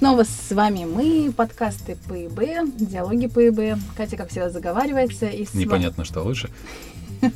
Снова 0.00 0.24
с 0.24 0.50
вами 0.50 0.86
мы, 0.86 1.30
подкасты 1.30 1.94
ПИБ, 2.08 2.74
диалоги 2.78 3.26
ПИБ. 3.26 3.78
Катя, 3.98 4.16
как 4.16 4.30
всегда, 4.30 4.48
заговаривается. 4.48 5.26
И 5.26 5.44
с... 5.44 5.52
Непонятно, 5.52 6.06
что 6.06 6.22
лучше. 6.22 6.48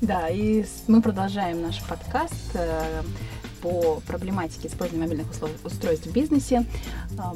Да, 0.00 0.28
и 0.28 0.64
мы 0.88 1.00
продолжаем 1.00 1.62
наш 1.62 1.80
подкаст 1.84 2.34
э, 2.54 3.02
по 3.62 4.02
проблематике 4.08 4.66
использования 4.66 5.04
мобильных 5.04 5.28
устройств 5.62 6.08
в 6.08 6.12
бизнесе. 6.12 6.66
А, 7.16 7.32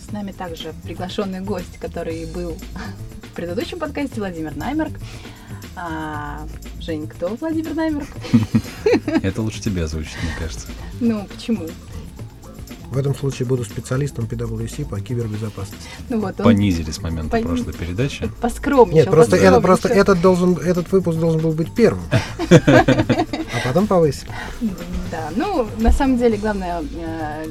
с 0.00 0.12
нами 0.12 0.30
также 0.30 0.72
приглашенный 0.84 1.40
гость, 1.40 1.76
который 1.80 2.24
был 2.26 2.56
в 3.32 3.34
предыдущем 3.34 3.80
подкасте, 3.80 4.20
Владимир 4.20 4.54
Наймерк. 4.54 4.92
А, 5.74 6.46
Жень, 6.78 7.08
кто 7.08 7.34
Владимир 7.34 7.74
Наймерк? 7.74 8.10
Это 9.24 9.42
лучше 9.42 9.60
тебе 9.60 9.82
озвучить, 9.82 10.22
мне 10.22 10.32
кажется. 10.38 10.68
Ну, 11.00 11.26
почему? 11.26 11.66
В 12.90 12.98
этом 12.98 13.14
случае 13.14 13.46
буду 13.46 13.64
специалистом 13.64 14.26
PwC 14.26 14.86
по 14.88 15.00
кибербезопасности. 15.00 15.88
Ну 16.08 16.20
вот 16.20 16.38
он... 16.40 16.44
Понизили 16.44 16.90
с 16.90 17.00
момента 17.02 17.30
Пон... 17.30 17.44
прошлой 17.44 17.72
передачи. 17.74 18.30
Поскромнее. 18.40 19.02
Нет, 19.02 19.10
просто, 19.10 19.36
это, 19.36 19.60
просто 19.60 19.88
этот, 19.88 20.20
должен, 20.20 20.56
этот 20.56 20.90
выпуск 20.92 21.18
должен 21.18 21.40
был 21.40 21.52
быть 21.52 21.72
первым. 21.74 22.04
А 23.56 23.68
потом 23.68 23.86
повысили. 23.86 24.30
Да, 25.10 25.30
ну, 25.34 25.66
на 25.78 25.90
самом 25.90 26.18
деле, 26.18 26.36
главное, 26.36 26.82
э, 26.82 27.46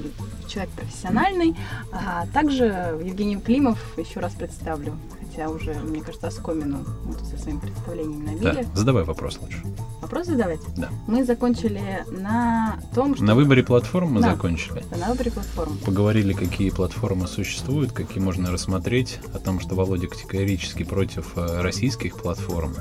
человек 0.47 0.71
профессиональный. 0.73 1.55
А 1.91 2.25
также 2.33 2.99
Евгений 3.03 3.37
Климов, 3.37 3.79
еще 3.97 4.19
раз 4.19 4.33
представлю, 4.33 4.97
хотя 5.35 5.49
уже, 5.49 5.73
мне 5.73 6.01
кажется, 6.01 6.27
оскомину 6.27 6.85
вот, 7.03 7.19
со 7.19 7.41
своими 7.41 7.59
представлениями 7.59 8.25
набили. 8.25 8.63
Да, 8.63 8.79
задавай 8.79 9.03
вопрос 9.03 9.39
лучше. 9.41 9.61
Вопрос 10.01 10.27
задавать? 10.27 10.59
Да. 10.77 10.89
Мы 11.07 11.25
закончили 11.25 11.81
на 12.09 12.79
том, 12.93 13.15
что... 13.15 13.23
На 13.23 13.35
выборе 13.35 13.63
платформ 13.63 14.13
мы 14.13 14.21
да. 14.21 14.31
закончили. 14.31 14.83
Да, 14.91 14.97
на 14.97 15.11
выборе 15.11 15.31
платформ. 15.31 15.77
Поговорили, 15.85 16.33
какие 16.33 16.69
платформы 16.69 17.27
существуют, 17.27 17.91
какие 17.91 18.21
можно 18.21 18.51
рассмотреть, 18.51 19.19
о 19.33 19.39
том, 19.39 19.59
что 19.59 19.75
Володя 19.75 20.07
категорически 20.07 20.83
против 20.83 21.37
э, 21.37 21.61
российских 21.61 22.17
платформ. 22.17 22.73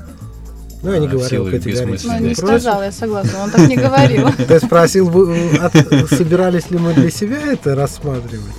Ну, 0.81 0.93
я 0.93 0.99
не 0.99 1.07
говорил 1.07 1.49
категорически. 1.49 2.07
Ну, 2.07 2.19
не 2.19 2.35
сказал, 2.35 2.83
я 2.83 2.91
согласна, 2.91 3.43
он 3.43 3.51
так 3.51 3.67
не 3.67 3.75
говорил. 3.75 4.29
Ты 4.47 4.59
спросил, 4.59 5.09
собирались 6.07 6.69
ли 6.69 6.77
мы 6.77 6.93
для 6.93 7.09
себя 7.09 7.53
это 7.53 7.75
рассматривать? 7.75 8.53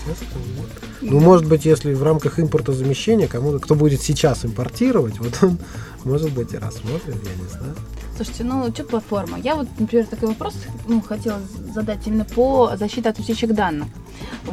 Ну, 1.10 1.20
может 1.20 1.46
быть, 1.46 1.64
если 1.64 1.94
в 1.94 2.02
рамках 2.02 2.40
импортозамещения 2.40 3.28
кому-то, 3.28 3.58
кто 3.58 3.74
будет 3.74 4.02
сейчас 4.02 4.44
импортировать, 4.44 5.18
вот 5.18 5.38
он, 5.42 5.58
может 6.04 6.32
быть, 6.32 6.52
и 6.52 6.58
рассмотрит, 6.58 7.14
я 7.24 7.42
не 7.42 7.48
знаю. 7.48 7.74
Слушайте, 8.16 8.44
ну 8.44 8.70
что 8.72 8.84
платформа? 8.84 9.38
Я 9.38 9.56
вот, 9.56 9.68
например, 9.78 10.06
такой 10.06 10.30
вопрос 10.30 10.54
ну, 10.88 11.02
хотела 11.02 11.38
задать 11.74 12.06
именно 12.06 12.24
по 12.24 12.72
защите 12.76 13.10
от 13.10 13.18
утечек 13.18 13.52
данных. 13.52 13.88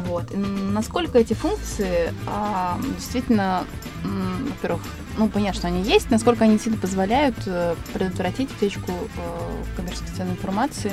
Вот. 0.06 0.24
Насколько 0.34 1.18
эти 1.18 1.32
функции 1.32 2.12
а, 2.26 2.78
действительно, 2.98 3.64
во-первых, 4.02 4.82
ну, 5.16 5.28
понятно, 5.28 5.58
что 5.58 5.68
они 5.68 5.82
есть, 5.82 6.10
насколько 6.10 6.44
они 6.44 6.54
действительно 6.54 6.82
позволяют 6.82 7.36
э, 7.46 7.74
предотвратить 7.92 8.50
утечку 8.50 8.90
э, 8.90 9.76
коммерческой 9.76 10.26
информации. 10.26 10.92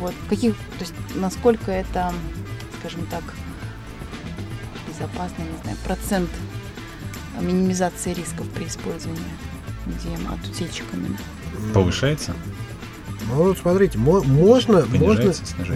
Вот. 0.00 0.12
Каких, 0.28 0.54
то 0.54 0.80
есть, 0.80 0.94
насколько 1.14 1.72
это, 1.72 2.12
скажем 2.78 3.06
так, 3.06 3.22
безопасно, 5.02 5.42
не 5.42 5.62
знаю, 5.62 5.76
процент 5.84 6.30
минимизации 7.40 8.12
рисков 8.12 8.46
при 8.50 8.66
использовании 8.66 9.22
DM 9.86 10.32
от 10.32 10.46
утечек 10.48 10.84
именно. 10.92 11.18
Повышается? 11.74 12.34
Ну, 13.28 13.54
смотрите, 13.54 13.98
можно, 13.98 14.84
можно, 14.84 14.84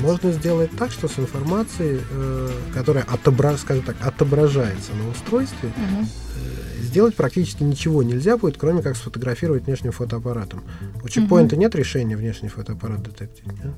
можно 0.00 0.32
сделать 0.32 0.70
так, 0.76 0.90
что 0.90 1.08
с 1.08 1.18
информацией, 1.18 2.00
э, 2.10 2.50
которая 2.74 3.04
отобра, 3.04 3.56
скажем 3.56 3.84
так, 3.84 3.96
отображается 4.00 4.92
на 4.94 5.08
устройстве, 5.08 5.68
угу. 5.68 6.06
э, 6.06 6.82
сделать 6.82 7.14
практически 7.14 7.62
ничего 7.62 8.02
нельзя 8.02 8.36
будет, 8.36 8.58
кроме 8.58 8.82
как 8.82 8.96
сфотографировать 8.96 9.66
внешним 9.66 9.92
фотоаппаратом. 9.92 10.64
У 11.04 11.08
чекпоинта 11.08 11.54
угу. 11.54 11.62
нет 11.62 11.74
решения 11.76 12.16
внешний 12.16 12.48
фотоаппарат 12.48 13.02
детектить. 13.02 13.46
Да? 13.62 13.72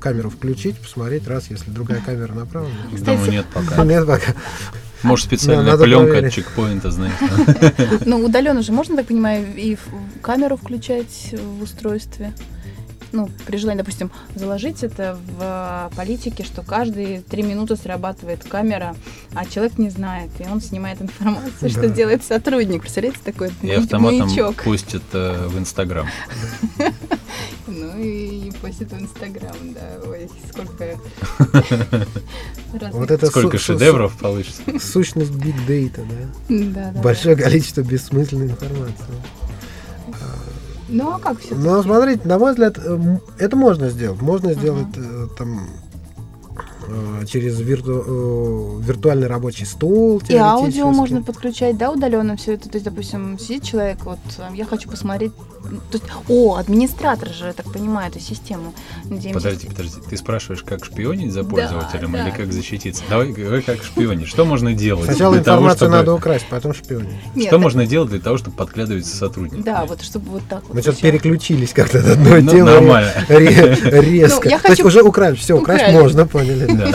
Камеру 0.00 0.30
включить, 0.30 0.78
посмотреть, 0.78 1.26
раз, 1.26 1.50
если 1.50 1.70
другая 1.72 2.00
камера 2.00 2.32
направлена. 2.32 2.76
Думаю, 3.04 3.32
нет 3.32 3.46
пока. 3.52 3.84
Нет 3.84 4.06
пока. 4.06 4.34
Может, 5.02 5.26
специальная 5.26 5.76
да, 5.76 5.84
пленка 5.84 6.12
проверить. 6.12 6.28
от 6.28 6.34
чекпоинта, 6.34 6.90
знаете. 6.90 7.16
Ну, 8.04 8.24
удаленно 8.24 8.62
же 8.62 8.72
можно, 8.72 8.96
так 8.96 9.06
понимаю, 9.06 9.46
и 9.56 9.76
камеру 10.22 10.56
включать 10.56 11.32
в 11.32 11.62
устройстве? 11.62 12.32
ну, 13.12 13.30
при 13.46 13.56
желании, 13.56 13.78
допустим, 13.78 14.10
заложить 14.34 14.82
это 14.82 15.18
в 15.38 15.90
политике, 15.96 16.44
что 16.44 16.62
каждые 16.62 17.22
три 17.22 17.42
минуты 17.42 17.76
срабатывает 17.76 18.44
камера, 18.44 18.94
а 19.34 19.44
человек 19.44 19.78
не 19.78 19.90
знает, 19.90 20.30
и 20.38 20.44
он 20.44 20.60
снимает 20.60 21.00
информацию, 21.00 21.52
да. 21.60 21.68
что 21.68 21.88
делает 21.88 22.24
сотрудник. 22.24 22.82
Представляете, 22.82 23.20
такой 23.24 23.50
И 23.62 23.70
автоматом 23.70 24.54
пустит 24.54 25.02
э, 25.12 25.46
в 25.46 25.58
Инстаграм. 25.58 26.06
Ну 27.68 27.98
и 27.98 28.50
постит 28.62 28.90
в 28.90 28.98
Инстаграм, 28.98 29.56
да. 29.74 30.08
Ой, 30.08 30.28
сколько 30.50 30.98
Вот 32.92 33.10
это 33.10 33.26
сколько 33.26 33.58
шедевров 33.58 34.16
получится. 34.16 34.62
Сущность 34.80 35.32
Big 35.32 35.54
Data, 35.66 36.02
да? 36.08 36.92
Да, 36.92 37.00
Большое 37.02 37.36
количество 37.36 37.82
бессмысленной 37.82 38.46
информации. 38.46 39.14
Ну 40.88 41.12
а 41.12 41.18
как 41.18 41.38
все? 41.38 41.54
Ну, 41.54 41.82
смотрите, 41.82 42.26
на 42.26 42.38
мой 42.38 42.52
взгляд, 42.52 42.78
э, 42.78 43.18
это 43.38 43.56
можно 43.56 43.90
сделать. 43.90 44.22
Можно 44.22 44.54
сделать 44.54 44.86
uh-huh. 44.96 45.36
там 45.36 45.68
Э, 46.90 47.24
через 47.26 47.60
вирту, 47.60 48.02
э, 48.06 48.82
виртуальный 48.82 49.26
рабочий 49.26 49.66
стол. 49.66 50.22
И 50.28 50.36
аудио 50.36 50.90
можно 50.90 51.22
подключать, 51.22 51.76
да, 51.76 51.90
удаленно 51.90 52.36
все 52.36 52.54
это. 52.54 52.70
То 52.70 52.76
есть, 52.76 52.86
допустим, 52.86 53.38
сидит 53.38 53.64
человек, 53.64 53.98
вот 54.04 54.18
я 54.54 54.64
хочу 54.64 54.88
посмотреть. 54.88 55.32
То 55.90 55.98
есть, 55.98 56.04
о, 56.28 56.56
администратор 56.56 57.28
же, 57.28 57.46
я 57.46 57.52
так 57.52 57.70
понимаю, 57.72 58.10
эту 58.10 58.20
систему. 58.20 58.74
Где 59.04 59.32
подожди, 59.32 59.68
подожди, 59.68 60.00
ты 60.08 60.16
спрашиваешь, 60.16 60.62
как 60.62 60.84
шпионить 60.84 61.32
за 61.32 61.44
пользователем 61.44 62.12
да, 62.12 62.22
или 62.22 62.30
да. 62.30 62.36
как 62.36 62.52
защититься? 62.52 63.02
Давай, 63.08 63.32
давай 63.32 63.62
как 63.62 63.82
шпионить. 63.82 64.28
Что 64.28 64.44
можно 64.44 64.74
делать? 64.74 65.04
Сначала 65.04 65.36
информацию 65.36 65.78
того, 65.78 65.90
чтобы... 65.90 65.90
надо 65.90 66.14
украсть, 66.14 66.46
потом 66.48 66.74
шпионить. 66.74 67.08
Нет, 67.34 67.46
что 67.46 67.56
так... 67.56 67.60
можно 67.60 67.86
делать 67.86 68.10
для 68.10 68.20
того, 68.20 68.38
чтобы 68.38 68.56
подглядывать 68.56 69.06
за 69.06 69.16
сотрудниками? 69.16 69.62
Да, 69.62 69.84
вот 69.84 70.02
чтобы 70.02 70.30
вот 70.30 70.42
так. 70.48 70.62
Мы 70.72 70.82
сейчас 70.82 70.96
переключились 70.96 71.72
как-то 71.72 72.00
от 72.00 72.06
одной 72.06 72.42
ну, 72.42 72.50
темы. 72.50 72.70
Нормально. 72.70 73.12
Резко. 73.28 74.48
Ну, 74.50 74.58
То 74.58 74.68
есть 74.68 74.84
уже 74.84 75.02
украли, 75.02 75.36
все, 75.36 75.54
украсть 75.54 75.92
можно, 75.92 76.26
поняли. 76.26 76.66
Да. 76.72 76.92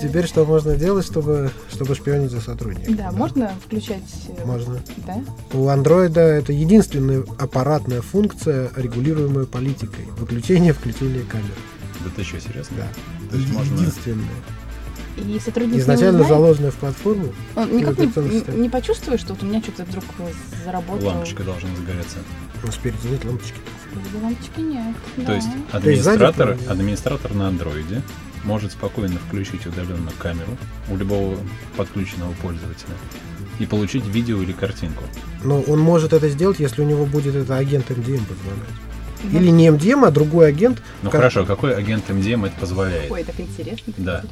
Теперь 0.00 0.26
что 0.26 0.44
можно 0.44 0.76
делать, 0.76 1.04
чтобы, 1.06 1.50
чтобы 1.72 1.94
шпионить 1.94 2.30
за 2.30 2.40
сотрудником? 2.40 2.96
Да, 2.96 3.10
можно 3.12 3.52
включать... 3.64 4.02
Э, 4.28 4.44
можно. 4.44 4.80
Да? 5.06 5.22
У 5.52 5.68
андроида 5.68 6.20
это 6.20 6.52
единственная 6.52 7.24
аппаратная 7.38 8.00
функция, 8.00 8.70
регулируемая 8.76 9.46
политикой. 9.46 10.06
Выключение, 10.18 10.72
включение 10.72 11.22
камеры. 11.24 11.54
Да 12.04 12.10
ты 12.14 12.22
что, 12.24 12.40
серьезно? 12.40 12.76
Да. 12.76 13.30
То 13.30 13.36
есть 13.36 13.48
Единственная. 13.48 14.26
И 15.16 15.40
сотрудник 15.40 15.78
Изначально 15.78 16.24
заложенная 16.24 16.70
в 16.70 16.76
платформу. 16.76 17.32
Он 17.54 17.76
никак 17.76 17.98
не, 17.98 18.60
не 18.60 18.68
почувствуешь, 18.68 19.20
что 19.20 19.32
вот 19.32 19.42
у 19.42 19.46
меня 19.46 19.62
что-то 19.62 19.84
вдруг 19.84 20.04
заработало. 20.64 21.08
Лампочка 21.08 21.42
должна 21.42 21.70
загореться. 21.76 22.18
Ну, 22.62 22.70
спереди 22.70 23.06
нет 23.08 23.24
лампочки. 23.24 23.58
Спереди 23.90 24.22
лампочки 24.22 24.60
нет. 24.60 24.94
То 25.16 25.22
да. 25.22 25.34
есть 25.34 25.48
администратор, 25.72 26.58
администратор 26.68 27.34
на 27.34 27.48
андроиде 27.48 28.02
может 28.46 28.72
спокойно 28.72 29.18
включить 29.18 29.66
удаленно 29.66 30.10
камеру 30.18 30.56
у 30.88 30.96
любого 30.96 31.36
подключенного 31.76 32.32
пользователя 32.34 32.94
и 33.58 33.66
получить 33.66 34.06
видео 34.06 34.40
или 34.40 34.52
картинку. 34.52 35.04
Но 35.44 35.60
он 35.60 35.80
может 35.80 36.12
это 36.12 36.28
сделать, 36.28 36.60
если 36.60 36.82
у 36.82 36.86
него 36.86 37.04
будет 37.04 37.34
это 37.34 37.56
агент 37.56 37.90
MDM 37.90 38.24
позволять. 38.24 38.95
Ну, 39.30 39.38
Или 39.38 39.50
не 39.50 39.70
МДМ, 39.70 40.04
а 40.04 40.10
другой 40.10 40.48
агент. 40.48 40.82
Ну 41.02 41.10
как... 41.10 41.20
хорошо, 41.20 41.44
какой 41.44 41.74
агент 41.74 42.08
МДМ 42.08 42.46
это 42.46 42.54
позволяет? 42.60 43.10
Ой, 43.10 43.24
так 43.24 43.38
интересно. 43.38 43.92
Да. 43.96 44.22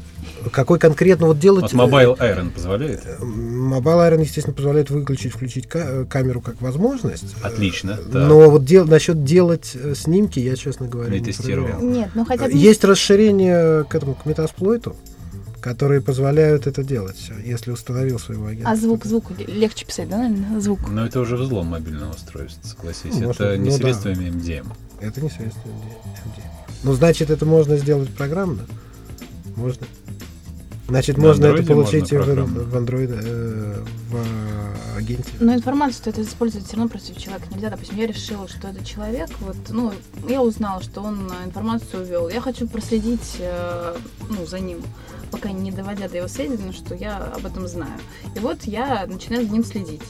Какой 0.53 0.79
конкретно 0.79 1.27
вот 1.27 1.39
делать... 1.39 1.73
Вот 1.73 1.91
Mobile 1.91 2.19
Iron 2.19 2.51
позволяет? 2.51 3.05
Mobile 3.21 4.11
Iron, 4.11 4.21
естественно, 4.21 4.55
позволяет 4.55 4.91
выключить, 4.91 5.33
включить 5.33 5.67
камеру 5.67 6.41
как 6.41 6.61
возможность. 6.61 7.35
Отлично. 7.43 7.99
Да. 8.07 8.27
Но 8.27 8.51
вот 8.51 8.65
дел... 8.65 8.87
насчет 8.87 9.25
делать 9.25 9.73
э, 9.75 9.95
снимки, 9.95 10.39
я, 10.39 10.57
честно 10.57 10.87
говоря, 10.87 11.11
не, 11.11 11.21
не 11.21 11.25
тестировал. 11.25 11.81
Нет, 11.81 12.11
ну 12.15 12.25
хотя 12.25 12.45
бы... 12.45 12.53
Есть 12.53 12.85
расширение 12.85 13.85
к 13.85 13.95
этому, 13.95 14.15
к 14.15 14.27
метасплойту 14.27 14.97
которые 15.65 16.03
позволяют 16.03 16.67
это 16.67 16.85
делать, 16.85 17.31
если 17.43 17.71
установил 17.71 18.19
своего 18.19 18.49
агента. 18.49 18.71
А 18.71 18.77
звук, 18.77 19.07
звук 19.07 19.31
легче 19.39 19.87
писать, 19.87 20.11
да, 20.11 20.19
наверное, 20.19 20.61
звук? 20.61 20.91
Но 20.91 21.07
это 21.07 21.21
уже 21.21 21.37
взлом 21.37 21.69
мобильного 21.69 22.13
устройства, 22.13 22.69
согласись. 22.69 23.15
Ну, 23.15 23.31
это 23.31 23.57
не 23.57 23.71
ну, 23.71 23.77
средствами 23.79 24.29
да. 24.29 24.37
MDM. 24.37 24.67
Это 25.01 25.23
не 25.23 25.31
средствами 25.31 25.75
MDM. 25.75 26.51
Ну, 26.83 26.93
значит, 26.93 27.31
это 27.31 27.47
можно 27.47 27.79
сделать 27.79 28.15
программно? 28.15 28.67
Можно. 29.57 29.87
Значит, 30.89 31.17
на 31.17 31.29
можно 31.29 31.47
это 31.47 31.63
получить 31.65 32.13
можно 32.13 32.43
в, 32.45 32.71
в 32.71 32.77
Android, 32.77 33.21
э, 33.23 33.85
в 34.11 34.97
агенте. 34.99 35.31
Но 35.41 35.55
информацию 35.55 36.03
это 36.07 36.23
использовать 36.23 36.67
все 36.67 36.77
равно 36.77 36.91
против 36.91 37.17
человека 37.17 37.47
нельзя. 37.53 37.71
Допустим, 37.71 37.97
я 37.97 38.07
решила, 38.07 38.49
что 38.49 38.69
это 38.69 38.85
человек, 38.85 39.31
вот, 39.41 39.57
ну, 39.71 39.93
я 40.29 40.43
узнала, 40.43 40.83
что 40.83 41.01
он 41.01 41.31
информацию 41.45 42.03
увел. 42.03 42.29
Я 42.29 42.41
хочу 42.41 42.69
проследить, 42.69 43.37
э, 43.39 43.97
ну, 44.29 44.47
за 44.47 44.61
ним 44.61 44.83
пока 45.31 45.51
не 45.51 45.73
доводя 45.73 46.09
до 46.09 46.19
его 46.19 46.29
сведения, 46.29 46.73
что 46.73 46.95
я 46.95 47.17
об 47.17 47.45
этом 47.45 47.67
знаю. 47.67 47.99
И 48.37 48.39
вот 48.39 48.63
я 48.65 49.05
начинаю 49.07 49.45
за 49.45 49.53
ним 49.53 49.65
следить. 49.65 50.03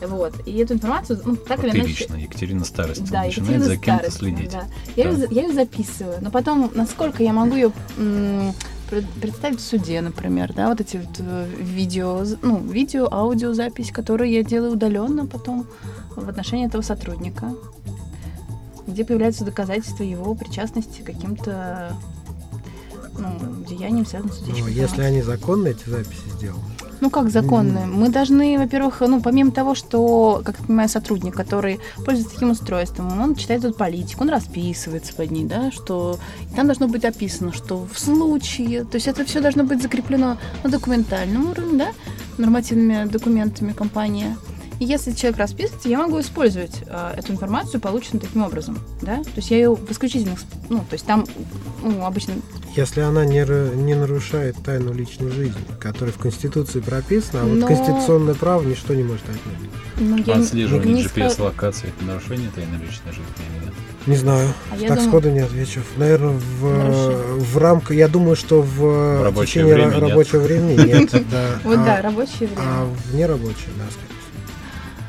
Вот. 0.00 0.34
И 0.46 0.56
эту 0.58 0.74
информацию, 0.74 1.20
ну, 1.24 1.34
так 1.34 1.58
вот 1.58 1.66
или 1.66 1.80
иначе... 1.80 1.88
лично, 1.88 2.14
Екатерина 2.14 2.64
Старость, 2.64 3.10
да, 3.10 3.24
начинает 3.24 3.62
Екатерина 3.62 3.64
за 3.64 3.76
кем-то 3.76 4.10
следить. 4.10 4.52
Да. 4.52 4.68
Я, 4.94 5.04
да. 5.04 5.10
Ее, 5.10 5.28
я 5.30 5.42
ее 5.42 5.52
записываю, 5.52 6.18
но 6.20 6.30
потом, 6.30 6.70
насколько 6.74 7.24
я 7.24 7.32
могу 7.32 7.56
ее 7.56 7.72
представить 9.20 9.60
в 9.60 9.64
суде, 9.64 10.00
например, 10.00 10.52
да, 10.54 10.68
вот 10.68 10.80
эти 10.80 10.96
вот 10.96 11.16
э, 11.18 11.46
видео, 11.58 12.24
ну, 12.42 12.58
видео, 12.60 13.08
аудиозапись, 13.10 13.90
которые 13.92 14.32
я 14.32 14.42
делаю 14.42 14.72
удаленно 14.72 15.26
потом 15.26 15.66
в 16.16 16.28
отношении 16.28 16.66
этого 16.66 16.82
сотрудника, 16.82 17.54
где 18.86 19.04
появляются 19.04 19.44
доказательства 19.44 20.02
его 20.02 20.34
причастности 20.34 21.02
к 21.02 21.06
каким-то 21.06 21.96
ну, 23.18 23.64
деянием, 23.68 24.06
связанным 24.06 24.32
с 24.32 24.40
утечкой. 24.40 24.62
Ну, 24.62 24.68
если 24.68 25.02
они 25.02 25.22
законные, 25.22 25.74
эти 25.74 25.88
записи 25.88 26.28
сделаны. 26.36 26.62
Ну, 27.00 27.10
как 27.10 27.30
законные? 27.30 27.86
Mm. 27.86 27.92
Мы 27.92 28.08
должны, 28.08 28.58
во-первых, 28.58 29.00
ну, 29.00 29.20
помимо 29.20 29.52
того, 29.52 29.74
что, 29.74 30.42
как 30.44 30.58
я 30.58 30.66
понимаю, 30.66 30.88
сотрудник, 30.88 31.34
который 31.34 31.78
пользуется 32.04 32.34
таким 32.34 32.50
устройством, 32.50 33.20
он 33.20 33.34
читает 33.34 33.62
тут 33.62 33.76
политику, 33.76 34.24
он 34.24 34.30
расписывается 34.30 35.14
под 35.14 35.30
ней, 35.30 35.44
да, 35.44 35.70
что 35.70 36.18
там 36.56 36.66
должно 36.66 36.88
быть 36.88 37.04
описано, 37.04 37.52
что 37.52 37.86
в 37.92 37.98
случае, 37.98 38.84
то 38.84 38.96
есть 38.96 39.06
это 39.06 39.24
все 39.24 39.40
должно 39.40 39.64
быть 39.64 39.82
закреплено 39.82 40.38
на 40.64 40.70
документальном 40.70 41.50
уровне, 41.50 41.78
да, 41.78 41.88
нормативными 42.36 43.08
документами 43.08 43.72
компании. 43.72 44.36
И 44.78 44.84
если 44.84 45.12
человек 45.12 45.38
расписывается, 45.38 45.88
я 45.88 45.98
могу 45.98 46.20
использовать 46.20 46.82
э, 46.86 47.14
эту 47.16 47.32
информацию, 47.32 47.80
полученную 47.80 48.20
таким 48.20 48.42
образом, 48.42 48.78
да, 49.02 49.22
то 49.22 49.36
есть 49.36 49.50
я 49.50 49.56
ее 49.56 49.74
в 49.74 49.90
исключительных, 49.90 50.38
ну, 50.68 50.78
то 50.78 50.94
есть 50.94 51.04
там, 51.04 51.26
ну, 51.82 52.04
обычно 52.04 52.34
если 52.76 53.00
она 53.00 53.24
не, 53.24 53.44
не 53.74 53.94
нарушает 53.94 54.56
тайну 54.64 54.92
личной 54.92 55.30
жизни, 55.32 55.60
которая 55.80 56.12
в 56.12 56.18
Конституции 56.18 56.78
прописана, 56.78 57.42
а 57.42 57.44
вот 57.44 57.58
Но... 57.58 57.66
конституционное 57.66 58.34
право 58.34 58.62
ничто 58.62 58.94
не 58.94 59.02
может 59.02 59.24
отнять. 59.24 60.26
Ну, 60.26 60.32
Отслеживание 60.32 60.94
не 60.94 61.02
GPS-локации– 61.02 61.88
это 61.96 62.04
нарушение 62.04 62.48
тайны 62.54 62.74
личной 62.76 63.10
жизни 63.10 63.24
или 63.50 63.64
нет? 63.64 63.74
Не 64.06 64.16
знаю. 64.16 64.54
А 64.70 64.76
так 64.78 64.88
думаю... 64.90 65.08
сходу 65.08 65.30
не 65.30 65.40
отвечу. 65.40 65.80
Наверное, 65.96 66.38
в, 66.60 67.40
в 67.40 67.58
рамках, 67.58 67.96
я 67.96 68.06
думаю, 68.06 68.36
что 68.36 68.62
в, 68.62 68.76
в 68.76 69.22
рабочее 69.24 69.64
течение 69.64 69.74
время 69.74 70.00
рабочего 70.00 70.40
времени 70.40 70.86
нет. 70.86 71.12
Вот 71.64 71.84
да, 71.84 72.00
рабочее 72.00 72.48
время. 72.48 72.62
А 72.62 72.84
в 72.84 73.14
нерабочее, 73.14 73.70
да, 73.76 73.84
скорее 73.90 74.17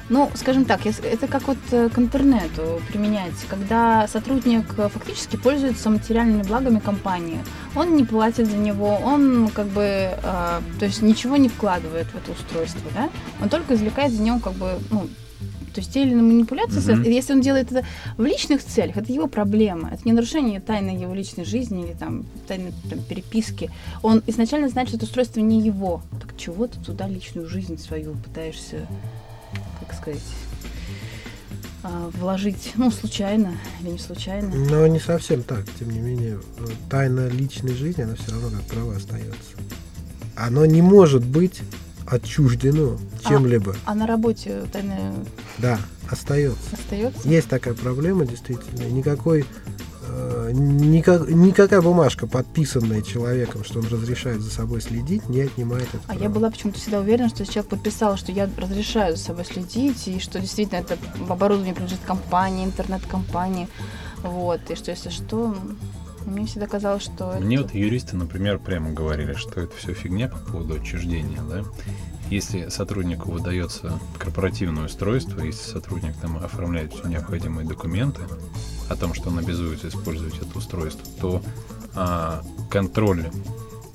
ну, 0.10 0.30
скажем 0.34 0.66
так, 0.66 0.86
это 0.86 1.28
как 1.28 1.48
вот 1.48 1.58
э, 1.72 1.90
к 1.90 2.00
интернету 2.00 2.82
применять, 2.88 3.36
когда 3.48 4.08
сотрудник 4.08 4.66
э, 4.78 4.90
фактически 4.90 5.36
пользуется 5.36 5.90
материальными 5.90 6.44
благами 6.44 6.80
компании. 6.80 7.40
Он 7.76 7.96
не 7.96 8.04
платит 8.04 8.48
за 8.48 8.58
него, 8.58 9.00
он 9.04 9.50
как 9.50 9.68
бы, 9.68 9.84
э, 9.84 10.18
то 10.22 10.86
есть 10.86 11.04
ничего 11.04 11.38
не 11.38 11.48
вкладывает 11.48 12.08
в 12.08 12.16
это 12.16 12.32
устройство, 12.32 12.90
да? 12.96 13.10
Он 13.42 13.50
только 13.50 13.76
извлекает 13.76 14.12
за 14.12 14.22
него 14.24 14.40
как 14.40 14.54
бы, 14.54 14.80
ну, 14.90 15.08
то 15.74 15.82
есть 15.82 15.94
те 15.94 16.02
или 16.02 16.12
иные 16.12 16.24
манипуляции, 16.24 16.80
mm-hmm. 16.80 17.10
если 17.10 17.34
он 17.34 17.42
делает 17.42 17.72
это 17.72 17.86
в 18.18 18.26
личных 18.26 18.64
целях, 18.64 18.98
это 18.98 19.14
его 19.14 19.28
проблема. 19.28 19.92
Это 19.94 20.02
не 20.06 20.14
нарушение 20.14 20.60
тайны 20.60 20.90
его 20.90 21.14
личной 21.14 21.46
жизни 21.46 21.86
или 21.86 21.94
там 21.94 22.26
тайны 22.48 22.74
там, 22.90 23.00
переписки. 23.04 23.70
Он 24.02 24.24
изначально 24.26 24.70
знает, 24.70 24.88
что 24.88 24.98
это 24.98 25.06
устройство 25.06 25.40
не 25.40 25.62
его. 25.62 26.02
Так 26.20 26.36
чего 26.38 26.66
ты 26.66 26.80
туда 26.80 27.08
личную 27.08 27.48
жизнь 27.48 27.78
свою 27.78 28.16
пытаешься 28.16 28.88
как 29.89 29.97
сказать, 29.97 30.21
а, 31.83 32.09
вложить, 32.15 32.74
ну, 32.75 32.91
случайно 32.91 33.57
или 33.81 33.91
не 33.91 33.97
случайно. 33.97 34.53
Но 34.53 34.86
не 34.88 35.00
совсем 35.00 35.44
так, 35.44 35.65
тем 35.77 35.89
не 35.89 36.00
менее, 36.00 36.39
тайна 36.89 37.27
личной 37.27 37.74
жизни, 37.74 38.03
она 38.03 38.15
все 38.15 38.31
равно 38.31 38.50
как 38.50 38.63
право 38.65 38.95
остается. 38.95 39.57
Оно 40.36 40.65
не 40.65 40.81
может 40.81 41.25
быть 41.25 41.62
отчуждено 42.06 42.97
чем-либо. 43.27 43.75
А, 43.86 43.91
а 43.91 43.95
на 43.95 44.07
работе 44.07 44.63
тайна... 44.71 45.13
Да, 45.57 45.80
остается. 46.09 46.59
Остается? 46.71 47.27
Есть 47.27 47.50
такая 47.50 47.74
проблема, 47.74 48.25
действительно. 48.25 48.83
Никакой 48.86 49.45
никак, 50.52 51.30
никакая 51.30 51.82
бумажка, 51.82 52.28
подписанная 52.28 53.02
человеком, 53.02 53.64
что 53.64 53.80
он 53.80 53.88
разрешает 53.88 54.42
за 54.42 54.52
собой 54.52 54.82
следить, 54.82 55.28
не 55.30 55.42
отнимает 55.42 55.88
это. 55.90 56.04
А 56.06 56.08
право. 56.10 56.24
я 56.24 56.30
была 56.30 56.50
почему-то 56.50 56.80
всегда 56.80 57.00
уверена, 57.00 57.30
что 57.30 57.46
человек 57.46 57.68
подписал, 57.68 58.18
что 58.18 58.32
я 58.32 58.50
разрешаю 58.58 59.16
за 59.16 59.24
собой 59.24 59.46
следить, 59.46 60.08
и 60.08 60.20
что 60.20 60.40
действительно 60.40 60.80
это 60.80 60.98
оборудование 61.28 61.74
принадлежит 61.74 62.04
компании, 62.06 62.66
интернет-компании. 62.66 63.68
Вот, 64.24 64.60
и 64.70 64.76
что 64.76 64.92
если 64.92 65.10
что, 65.10 65.56
мне 66.26 66.46
всегда 66.46 66.68
казалось, 66.68 67.04
что... 67.04 67.38
Мне 67.40 67.56
это... 67.56 67.64
вот 67.64 67.74
юристы, 67.74 68.16
например, 68.16 68.60
прямо 68.60 68.92
говорили, 68.92 69.34
что 69.34 69.62
это 69.62 69.76
все 69.76 69.94
фигня 69.94 70.28
по 70.28 70.38
поводу 70.38 70.76
отчуждения, 70.76 71.42
да? 71.50 71.64
Если 72.30 72.70
сотруднику 72.70 73.31
выдается 73.31 74.00
корпоративное 74.20 74.86
устройство, 74.86 75.42
если 75.42 75.64
сотрудник 75.72 76.16
там 76.18 76.38
оформляет 76.38 76.94
все 76.94 77.08
необходимые 77.08 77.68
документы 77.68 78.22
о 78.88 78.96
том, 78.96 79.16
что 79.16 79.30
он 79.30 79.40
обязуется 79.40 79.88
использовать 79.88 80.38
это 80.38 80.56
устройство, 80.56 81.04
то 81.20 81.42
а, 81.96 82.44
контроль 82.70 83.26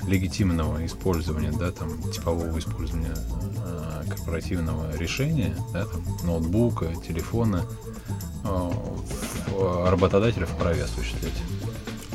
легитимного 0.07 0.85
использования, 0.85 1.53
да, 1.53 1.71
там, 1.71 1.91
типового 2.11 2.59
использования 2.59 3.15
а, 3.59 4.03
корпоративного 4.09 4.97
решения, 4.97 5.57
да, 5.73 5.85
там, 5.85 6.05
ноутбука, 6.25 6.93
телефона, 7.07 7.65
а, 8.43 9.89
работодателя 9.89 10.47
вправе 10.47 10.83
осуществлять. 10.83 11.41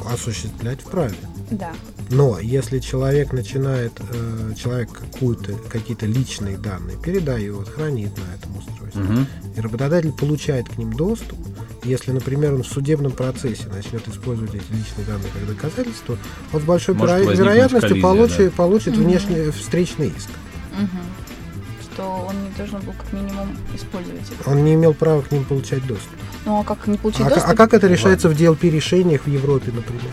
Осуществлять 0.05 0.81
вправе. 0.81 1.15
Да. 1.51 1.71
Но 2.09 2.39
если 2.39 2.79
человек 2.79 3.33
начинает, 3.33 3.93
э, 3.99 4.53
человек 4.57 4.89
какую-то, 4.91 5.53
какие-то 5.69 6.05
личные 6.05 6.57
данные 6.57 6.97
передает, 6.97 7.67
хранит 7.69 8.11
на 8.17 8.35
этом 8.35 8.57
устройстве, 8.57 9.01
угу. 9.01 9.25
и 9.55 9.61
работодатель 9.61 10.11
получает 10.11 10.69
к 10.69 10.77
ним 10.77 10.93
доступ, 10.93 11.37
если, 11.83 12.11
например, 12.11 12.53
он 12.55 12.63
в 12.63 12.67
судебном 12.67 13.11
процессе 13.11 13.67
начнет 13.67 14.07
использовать 14.07 14.53
эти 14.55 14.71
личные 14.71 15.05
данные 15.07 15.29
как 15.33 15.47
доказательство, 15.47 16.17
он 16.51 16.61
с 16.61 16.63
большой 16.63 16.95
Может 16.95 17.37
вероятностью 17.37 17.89
коллизия, 17.89 18.01
получит, 18.01 18.37
да? 18.37 18.51
получит 18.51 18.93
угу. 18.95 19.03
внешний 19.03 19.51
встречный 19.51 20.07
иск. 20.07 20.29
Угу. 20.73 21.93
Что 21.93 22.27
он 22.27 22.43
не 22.43 22.49
должен 22.57 22.79
был 22.81 22.93
как 22.93 23.13
минимум 23.13 23.49
использовать 23.75 24.23
это. 24.39 24.49
Он 24.49 24.63
не 24.63 24.73
имел 24.73 24.93
права 24.93 25.21
к 25.21 25.31
ним 25.31 25.45
получать 25.45 25.85
доступ. 25.85 26.11
Ну 26.45 26.59
а 26.59 26.63
как 26.63 26.87
не 26.87 26.97
получить 26.97 27.21
а, 27.21 27.29
доступ? 27.29 27.49
А 27.49 27.55
как 27.55 27.73
это 27.73 27.87
решается 27.87 28.27
Ладно. 28.27 28.45
в 28.45 28.49
DLP 28.51 28.69
решениях 28.69 29.21
в 29.25 29.27
Европе, 29.27 29.71
например? 29.73 30.11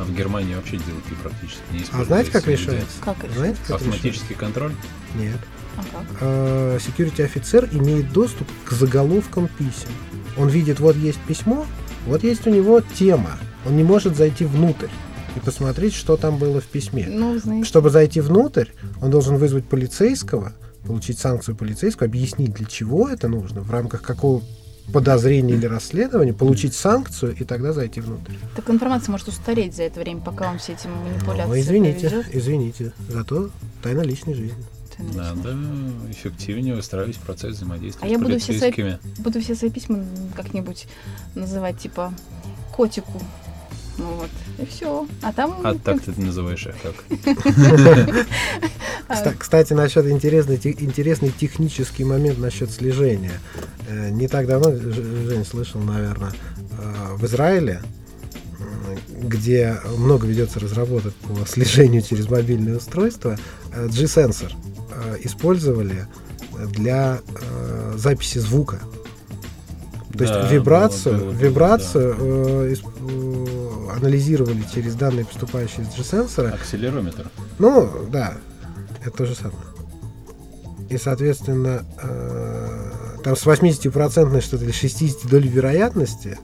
А 0.00 0.04
в 0.04 0.14
Германии 0.14 0.54
вообще 0.54 0.76
DLP 0.76 1.22
практически 1.22 1.60
не 1.72 1.82
используется. 1.82 2.00
А 2.00 2.04
знаете, 2.04 2.30
как 2.30 2.46
решается? 2.46 3.02
Как 3.04 3.16
знаете, 3.34 3.58
как 3.66 3.76
Автоматический 3.76 4.08
решается? 4.08 4.34
контроль? 4.34 4.72
Нет. 5.14 5.38
А 5.76 5.82
как? 5.82 6.06
А, 6.22 6.78
security 6.78 7.22
офицер 7.22 7.68
имеет 7.70 8.10
доступ 8.12 8.48
к 8.64 8.72
заголовкам 8.72 9.48
писем. 9.58 9.90
Он 10.38 10.48
видит, 10.48 10.80
вот 10.80 10.96
есть 10.96 11.20
письмо, 11.20 11.66
вот 12.06 12.22
есть 12.24 12.46
у 12.46 12.50
него 12.50 12.80
тема. 12.80 13.38
Он 13.66 13.76
не 13.76 13.82
может 13.82 14.16
зайти 14.16 14.46
внутрь 14.46 14.88
и 15.36 15.40
посмотреть, 15.40 15.94
что 15.94 16.16
там 16.16 16.38
было 16.38 16.62
в 16.62 16.66
письме. 16.66 17.06
Ну, 17.06 17.38
знаете. 17.38 17.66
Чтобы 17.66 17.90
зайти 17.90 18.22
внутрь, 18.22 18.68
он 19.02 19.10
должен 19.10 19.36
вызвать 19.36 19.68
полицейского, 19.68 20.54
получить 20.86 21.18
санкцию 21.18 21.56
полицейского, 21.56 22.06
объяснить, 22.06 22.54
для 22.54 22.66
чего 22.66 23.06
это 23.06 23.28
нужно, 23.28 23.60
в 23.60 23.70
рамках 23.70 24.00
какого 24.00 24.42
подозрения 24.92 25.54
или 25.54 25.66
расследования, 25.66 26.32
получить 26.32 26.74
санкцию 26.74 27.36
и 27.38 27.44
тогда 27.44 27.72
зайти 27.72 28.00
внутрь. 28.00 28.34
Так 28.56 28.68
информация 28.70 29.12
может 29.12 29.28
устареть 29.28 29.76
за 29.76 29.84
это 29.84 30.00
время, 30.00 30.20
пока 30.20 30.50
он 30.50 30.58
все 30.58 30.72
эти 30.72 30.86
манипуляции 30.86 31.48
ну, 31.48 31.58
извините, 31.58 32.08
проведет. 32.08 32.34
извините, 32.34 32.92
зато 33.08 33.50
тайна 33.82 34.00
личной 34.00 34.34
жизни. 34.34 34.64
Надо 35.14 35.56
эффективнее 36.10 36.74
выстраивать 36.74 37.16
процесс 37.16 37.56
взаимодействия 37.56 38.04
а 38.04 38.08
с 38.08 38.10
я 38.10 38.18
буду 38.18 38.38
все, 38.38 38.58
свои, 38.58 38.72
буду 39.18 39.40
все 39.40 39.54
свои 39.54 39.70
письма 39.70 40.04
как-нибудь 40.36 40.86
называть 41.34 41.78
типа 41.78 42.12
котику 42.76 43.20
ну 44.00 44.14
вот, 44.14 44.30
и 44.58 44.64
все. 44.66 45.06
А 45.22 45.32
там... 45.32 45.60
А 45.62 45.74
так 45.74 46.00
ты 46.00 46.18
называешь 46.20 46.66
их 46.66 46.74
как? 46.82 46.94
Кстати, 49.38 49.72
насчет 49.74 50.06
интересный, 50.06 50.56
интересный 50.56 51.30
технический 51.30 52.04
момент 52.04 52.38
насчет 52.38 52.70
слежения. 52.70 53.40
Э, 53.88 54.10
не 54.10 54.28
так 54.28 54.46
давно, 54.46 54.70
Жень 54.72 55.44
слышал, 55.44 55.80
наверное, 55.80 56.32
э, 56.78 57.14
в 57.16 57.24
Израиле, 57.26 57.82
где 59.20 59.76
много 59.98 60.26
ведется 60.26 60.60
разработок 60.60 61.12
по 61.14 61.46
слежению 61.48 62.02
через 62.02 62.28
мобильное 62.28 62.76
устройство, 62.76 63.36
э, 63.74 63.88
G-сенсор 63.88 64.52
использовали 65.22 66.06
для 66.74 67.20
записи 67.96 68.38
звука. 68.38 68.80
То 70.12 70.18
да, 70.18 70.40
есть 70.40 70.52
вибрацию, 70.52 71.16
было, 71.16 71.24
было, 71.26 71.32
вибрацию 71.32 72.14
да 72.18 72.74
анализировали 74.00 74.64
через 74.72 74.94
данные, 74.94 75.24
поступающие 75.24 75.82
из 75.82 75.94
G-сенсора. 75.94 76.54
Акселерометр. 76.54 77.30
Ну, 77.58 78.06
да, 78.10 78.34
это 79.00 79.10
то 79.10 79.26
же 79.26 79.34
самое. 79.34 79.58
И, 80.88 80.98
соответственно, 80.98 81.84
э, 82.02 82.90
там 83.22 83.36
с 83.36 83.46
80% 83.46 84.40
что-то 84.40 84.64
или 84.64 84.72
60 84.72 85.28
долей 85.30 85.48
вероятности. 85.48 86.38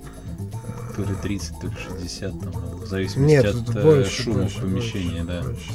То 0.95 1.03
ли 1.03 1.15
30, 1.21 1.61
то 1.61 1.67
ли 1.67 1.73
60, 1.99 2.41
там, 2.41 2.53
в 2.53 2.87
зависимости 2.87 3.31
Нет, 3.31 3.45
от 3.47 3.83
больше, 3.83 4.23
шума 4.23 4.43
больше, 4.43 4.61
помещения, 4.61 5.25
больше, 5.25 5.43
да. 5.43 5.43
Больше. 5.43 5.71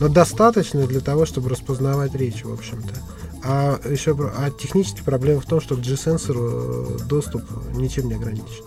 Но 0.00 0.08
достаточно 0.08 0.86
для 0.86 1.00
того, 1.00 1.26
чтобы 1.26 1.48
распознавать 1.48 2.14
речь, 2.14 2.44
в 2.44 2.52
общем-то. 2.52 2.94
А 3.42 3.80
еще 3.88 4.14
а 4.36 4.50
технически 4.50 5.02
проблема 5.02 5.40
в 5.40 5.46
том, 5.46 5.60
что 5.60 5.76
к 5.76 5.80
G-сенсору 5.80 6.98
доступ 7.08 7.42
ничем 7.74 8.08
не 8.08 8.14
ограничен. 8.14 8.64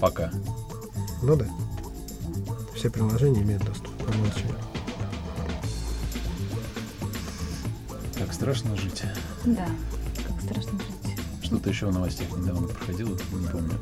Пока. 0.00 0.32
Ну 1.26 1.34
да. 1.34 1.44
Все 2.76 2.88
приложения 2.88 3.42
имеют 3.42 3.64
доступ 3.64 3.92
по 3.96 4.10
умолчанию. 4.12 4.54
Как 8.16 8.32
страшно 8.32 8.76
жить. 8.76 9.02
Да, 9.44 9.66
как 10.24 10.40
страшно 10.40 10.78
жить. 10.78 11.18
Что-то 11.42 11.68
еще 11.68 11.86
в 11.86 11.92
новостях 11.92 12.28
недавно 12.38 12.68
проходило, 12.68 13.10
не 13.10 13.48
помню. 13.48 13.72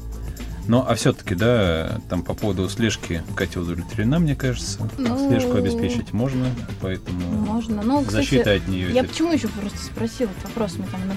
Ну, 0.67 0.83
а 0.89 0.95
все-таки, 0.95 1.35
да, 1.35 2.01
там 2.09 2.23
по 2.23 2.33
поводу 2.33 2.67
слежки 2.71 3.23
Катя 3.37 3.61
удовлетворена, 3.61 4.19
мне 4.19 4.35
кажется. 4.35 4.89
Ну, 4.97 5.29
Слежку 5.29 5.59
обеспечить 5.59 6.15
можно, 6.15 6.47
поэтому 6.81 7.21
можно. 7.29 7.83
Ну, 7.83 8.01
кстати, 8.01 8.25
защита 8.25 8.53
от 8.55 8.67
нее. 8.69 8.91
Я 8.91 9.01
это... 9.01 9.11
почему 9.11 9.33
еще 9.33 9.49
просто 9.49 9.79
спросила 9.79 10.31
этот 10.31 10.45
вопрос, 10.45 10.79
мне 10.79 10.87
там 10.91 11.07
на 11.07 11.15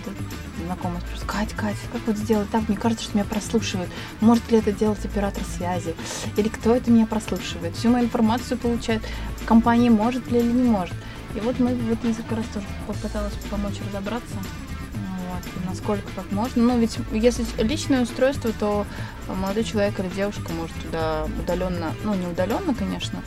знакомый 0.68 1.02
спросил, 1.02 1.28
Катя, 1.28 1.56
Катя, 1.56 1.78
как 1.92 2.02
вот 2.06 2.18
сделать 2.18 2.50
так? 2.52 2.68
Мне 2.68 2.78
кажется, 2.78 3.06
что 3.06 3.16
меня 3.16 3.26
прослушивают. 3.26 3.90
Может 4.22 4.52
ли 4.52 4.60
это 4.60 4.72
делать 4.72 5.04
оператор 5.04 5.44
связи? 5.44 5.96
Или 6.36 6.50
кто 6.50 6.76
это 6.76 6.92
меня 6.92 7.06
прослушивает? 7.06 7.76
Всю 7.76 7.90
мою 7.90 8.06
информацию 8.06 8.58
получает 8.58 9.02
компания, 9.46 9.90
может 9.90 10.30
ли 10.32 10.40
или 10.40 10.52
не 10.52 10.64
может. 10.64 10.96
И 11.36 11.40
вот 11.40 11.60
мы 11.60 11.74
вот 11.76 12.04
несколько 12.04 12.36
раз 12.36 12.46
тоже 12.54 12.66
попыталась 12.88 13.34
помочь 13.50 13.76
разобраться 13.88 14.38
вот, 15.38 15.66
насколько 15.66 16.10
как 16.16 16.32
можно. 16.32 16.64
Ну, 16.64 16.80
ведь 16.80 16.98
если 17.12 17.46
личное 17.62 18.02
устройство, 18.02 18.52
то 18.60 18.86
молодой 19.28 19.64
человек 19.64 20.00
или 20.00 20.08
девушка 20.10 20.52
может 20.54 20.76
туда 20.82 21.28
удаленно, 21.40 21.94
ну, 22.04 22.14
не 22.14 22.28
удаленно, 22.28 22.74
конечно, 22.74 23.22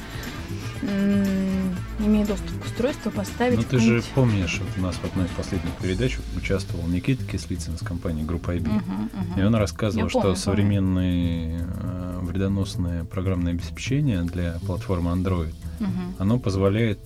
имея 0.83 2.27
доступ 2.27 2.63
к 2.63 2.65
устройству, 2.67 3.11
поставить. 3.11 3.59
Ну, 3.59 3.65
ты 3.65 3.79
же 3.79 4.03
помнишь, 4.15 4.61
вот 4.61 4.69
у 4.79 4.81
нас 4.81 4.97
в 4.97 5.05
одной 5.05 5.27
из 5.27 5.31
последних 5.31 5.73
передач 5.75 6.19
участвовал 6.37 6.87
Никита 6.89 7.25
Кислицын 7.25 7.77
с 7.77 7.81
компании 7.81 8.23
Группа 8.23 8.57
IB. 8.57 8.69
Угу, 8.69 8.77
угу. 8.77 9.41
И 9.41 9.43
он 9.43 9.55
рассказывал, 9.55 10.05
Я 10.05 10.11
что 10.11 10.21
помню, 10.21 10.37
современное 10.37 11.67
э, 11.69 12.19
вредоносное 12.23 13.05
программное 13.05 13.53
обеспечение 13.53 14.23
для 14.23 14.55
платформы 14.67 15.11
Android, 15.11 15.55
угу. 15.81 15.89
оно 16.19 16.39
позволяет 16.39 16.99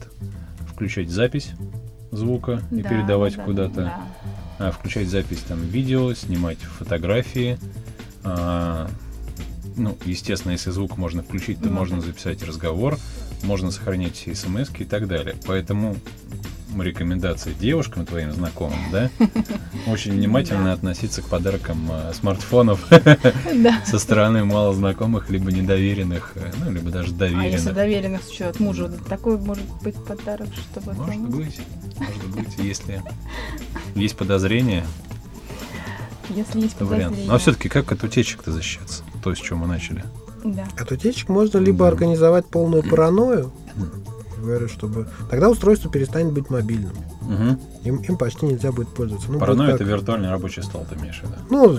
включать 0.73 1.11
запись 1.11 1.51
звука 2.13 2.63
и 2.71 2.83
да, 2.83 2.89
передавать 2.89 3.37
да, 3.37 3.43
куда-то. 3.43 3.75
Да 3.75 4.03
а, 4.59 4.71
включать 4.71 5.09
запись 5.09 5.41
там 5.47 5.61
видео, 5.61 6.15
снимать 6.15 6.59
фотографии. 6.59 7.59
А, 8.23 8.89
ну, 9.77 9.97
естественно, 10.05 10.53
если 10.53 10.71
звук 10.71 10.97
можно 10.97 11.23
включить, 11.23 11.59
то 11.59 11.69
ну, 11.69 11.75
можно 11.75 12.01
записать 12.01 12.43
разговор, 12.43 12.97
можно 13.45 13.71
сохранять 13.71 14.17
все 14.17 14.35
смс 14.35 14.71
и 14.79 14.85
так 14.85 15.07
далее. 15.07 15.37
Поэтому 15.47 15.97
рекомендации 16.83 17.53
девушкам 17.53 18.05
твоим 18.07 18.33
знакомым, 18.33 18.79
да, 18.91 19.11
очень 19.87 20.13
внимательно 20.13 20.73
относиться 20.73 21.23
к 21.23 21.27
подаркам 21.27 21.89
э, 21.91 22.13
смартфонов 22.15 22.85
со 23.87 23.99
стороны 23.99 24.45
малознакомых, 24.45 25.31
либо 25.31 25.53
недоверенных, 25.53 26.33
э, 26.35 26.53
ну, 26.65 26.73
либо 26.73 26.91
даже 26.91 27.13
доверенных. 27.13 27.45
А 27.45 27.49
если 27.49 27.71
доверенных, 27.71 28.23
что 28.23 28.49
от 28.49 28.61
мужа, 28.61 28.89
такой 29.09 29.39
может 29.39 29.67
быть 29.83 29.95
подарок, 30.05 30.49
чтобы... 30.73 30.95
Может 30.95 31.21
быть, 31.23 31.61
может 31.97 32.27
быть, 32.29 32.59
если 32.59 33.03
есть 33.95 34.17
подозрения, 34.17 34.85
если 36.31 36.61
есть 36.61 36.75
подозрения. 36.75 37.11
Вариант. 37.11 37.29
Но 37.29 37.39
все-таки 37.39 37.69
как 37.69 37.93
от 37.93 38.03
утечек-то 38.03 38.51
защищаться? 38.51 39.05
То, 39.23 39.35
с 39.35 39.39
чем 39.39 39.59
мы 39.59 39.67
начали. 39.67 40.05
Да. 40.45 40.65
От 40.79 40.93
утечек 40.93 41.29
можно 41.29 41.59
либо 41.59 41.89
организовать 41.89 42.47
полную 42.47 42.83
паранойю, 42.83 43.51
говорю, 44.45 44.69
чтобы 44.69 45.09
тогда 45.31 45.51
устройство 45.51 45.91
перестанет 45.91 46.33
быть 46.33 46.51
мобильным. 46.51 46.93
Угу. 47.23 47.61
Им, 47.85 47.97
им 47.97 48.17
почти 48.17 48.47
нельзя 48.47 48.71
будет 48.71 48.89
пользоваться. 48.89 49.31
Ну, 49.31 49.39
Паранойя 49.39 49.73
как... 49.73 49.81
это 49.81 49.91
виртуальный 49.91 50.31
рабочий 50.31 50.63
стол, 50.63 50.87
ты 50.89 50.97
имеешь 50.97 51.21
в 51.21 51.23
виду? 51.23 51.35
Ну, 51.51 51.79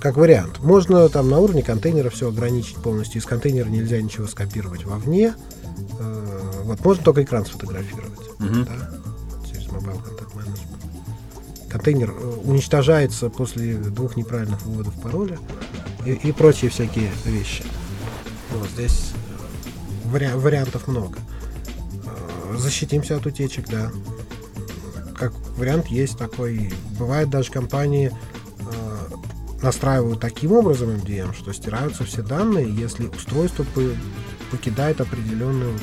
как 0.00 0.16
вариант. 0.16 0.60
Можно 0.62 1.08
там 1.08 1.28
на 1.28 1.38
уровне 1.38 1.62
контейнера 1.62 2.08
все 2.10 2.28
ограничить 2.28 2.76
полностью. 2.76 3.20
Из 3.20 3.26
контейнера 3.26 3.68
нельзя 3.68 4.00
ничего 4.00 4.26
скопировать 4.26 4.84
вовне. 4.84 5.34
Э, 6.00 6.62
вот 6.64 6.82
можно 6.84 7.04
только 7.04 7.22
экран 7.22 7.44
сфотографировать. 7.44 8.18
Угу. 8.40 8.64
Да? 8.64 8.90
Через 9.46 9.66
Mobile 9.66 10.00
Contact 10.02 10.34
Management. 10.34 11.68
Контейнер 11.68 12.10
э, 12.10 12.36
уничтожается 12.44 13.28
после 13.28 13.74
двух 13.74 14.16
неправильных 14.16 14.64
вводов 14.64 14.94
пароля 15.02 15.38
и, 16.06 16.12
и 16.12 16.32
прочие 16.32 16.70
всякие 16.70 17.10
вещи. 17.26 17.64
Вот 18.58 18.68
здесь 18.70 19.12
э, 19.14 20.08
вари 20.08 20.28
вариантов 20.34 20.88
много 20.88 21.18
защитимся 22.54 23.16
от 23.16 23.26
утечек, 23.26 23.68
да. 23.68 23.90
Как 25.14 25.32
вариант 25.56 25.86
есть 25.86 26.18
такой. 26.18 26.72
Бывает 26.98 27.30
даже 27.30 27.50
компании 27.50 28.12
э, 28.58 29.62
настраивают 29.62 30.20
таким 30.20 30.52
образом 30.52 30.90
MDM, 30.90 31.34
что 31.34 31.52
стираются 31.52 32.04
все 32.04 32.22
данные, 32.22 32.72
если 32.74 33.06
устройство 33.06 33.64
по 33.64 33.82
покидает 34.50 35.00
определенную 35.00 35.76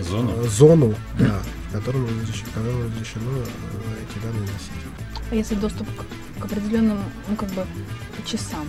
зону, 0.00 0.32
э, 0.36 0.48
зону 0.48 0.94
да, 1.18 1.40
в 1.68 1.72
котором 1.72 2.06
разрешено, 2.06 2.86
разрешено 2.86 3.30
э, 3.38 4.02
эти 4.02 4.22
данные 4.22 4.42
носить. 4.42 5.30
А 5.30 5.34
если 5.34 5.54
доступ 5.54 5.86
к, 5.96 6.40
к 6.40 6.44
определенным, 6.46 6.98
ну 7.28 7.36
как 7.36 7.50
бы 7.50 7.64
часам, 8.26 8.66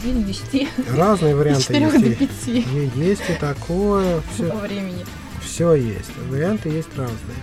с 0.00 0.02
9 0.02 0.20
до 0.20 0.26
10. 0.26 0.68
Разные 0.96 1.34
варианты. 1.36 1.62
С 1.62 1.66
4 1.66 1.84
есть. 1.84 2.00
до 2.00 2.26
5. 2.26 2.96
Есть 2.96 3.22
и 3.28 3.34
такое. 3.34 4.22
Все. 4.34 4.50
По 4.50 4.58
времени. 4.58 5.04
Все 5.42 5.74
есть. 5.74 6.10
Варианты 6.28 6.68
есть 6.68 6.88
разные. 6.96 7.36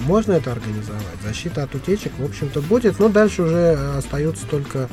Можно 0.00 0.32
это 0.32 0.52
организовать. 0.52 1.02
Защита 1.22 1.62
от 1.62 1.74
утечек, 1.74 2.12
в 2.18 2.24
общем-то, 2.24 2.62
будет, 2.62 2.98
но 2.98 3.08
дальше 3.08 3.42
уже 3.42 3.72
остаются 3.96 4.46
только 4.46 4.78
э, 4.78 4.86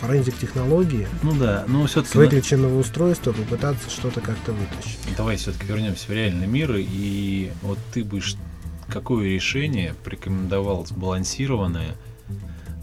форензик 0.00 0.36
технологии. 0.36 1.08
Ну 1.22 1.32
да, 1.34 1.64
но 1.66 1.86
все-таки... 1.86 2.12
С 2.12 2.14
выключенного 2.14 2.78
устройства 2.78 3.32
попытаться 3.32 3.90
что-то 3.90 4.20
как-то 4.20 4.52
вытащить. 4.52 4.98
Давай 5.16 5.36
все-таки 5.36 5.66
вернемся 5.66 6.06
в 6.06 6.10
реальный 6.10 6.46
мир, 6.46 6.74
и 6.76 7.50
вот 7.62 7.78
ты 7.92 8.04
бы 8.04 8.20
какое 8.88 9.28
решение 9.28 9.94
порекомендовал 10.04 10.86
сбалансированное, 10.86 11.96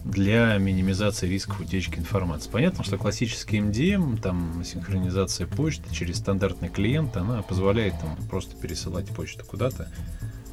для 0.05 0.57
минимизации 0.57 1.27
рисков 1.27 1.59
утечки 1.61 1.97
информации. 1.97 2.49
Понятно, 2.49 2.83
что 2.83 2.97
классический 2.97 3.59
MDM, 3.59 4.21
там 4.21 4.63
синхронизация 4.63 5.47
почты 5.47 5.93
через 5.93 6.17
стандартный 6.17 6.69
клиент, 6.69 7.15
она 7.15 7.41
позволяет 7.41 7.93
там 7.99 8.17
просто 8.29 8.55
пересылать 8.55 9.07
почту 9.07 9.45
куда-то. 9.45 9.89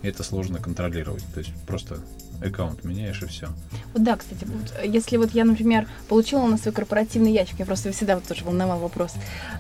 И 0.03 0.09
это 0.09 0.23
сложно 0.23 0.59
контролировать. 0.59 1.25
То 1.35 1.41
есть 1.41 1.53
просто 1.67 1.99
аккаунт 2.43 2.85
меняешь 2.85 3.23
и 3.23 3.27
все. 3.27 3.49
Вот 3.93 4.03
да, 4.03 4.17
кстати, 4.17 4.47
вот, 4.47 4.85
если 4.85 5.17
вот 5.17 5.33
я, 5.33 5.45
например, 5.45 5.87
получила 6.09 6.47
на 6.47 6.57
свой 6.57 6.73
корпоративный 6.73 7.33
ящик, 7.33 7.59
я 7.59 7.67
просто 7.67 7.93
всегда 7.93 8.15
вот 8.15 8.25
тоже 8.25 8.45
волновал 8.45 8.79
вопрос, 8.79 9.13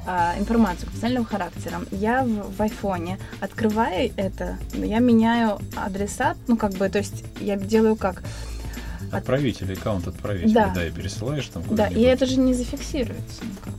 а, 0.06 0.34
информацию 0.38 0.88
специального 0.88 1.26
характера, 1.26 1.80
я 1.90 2.24
в, 2.24 2.56
в 2.56 2.62
айфоне 2.62 3.18
открываю 3.40 4.12
это, 4.16 4.58
я 4.72 4.98
меняю 4.98 5.58
адреса, 5.76 6.36
ну 6.46 6.56
как 6.56 6.72
бы, 6.72 6.88
то 6.88 6.98
есть 6.98 7.24
я 7.40 7.56
делаю 7.56 7.96
как? 7.96 8.22
Отправитель, 9.12 9.72
аккаунт 9.72 10.06
отправителя, 10.06 10.54
да. 10.54 10.72
да, 10.74 10.86
и 10.86 10.90
пересылаешь 10.90 11.46
там 11.46 11.62
Да, 11.70 11.88
и 11.88 12.00
это 12.02 12.26
же 12.26 12.38
не 12.38 12.54
зафиксируется 12.54 13.44
никак. 13.44 13.74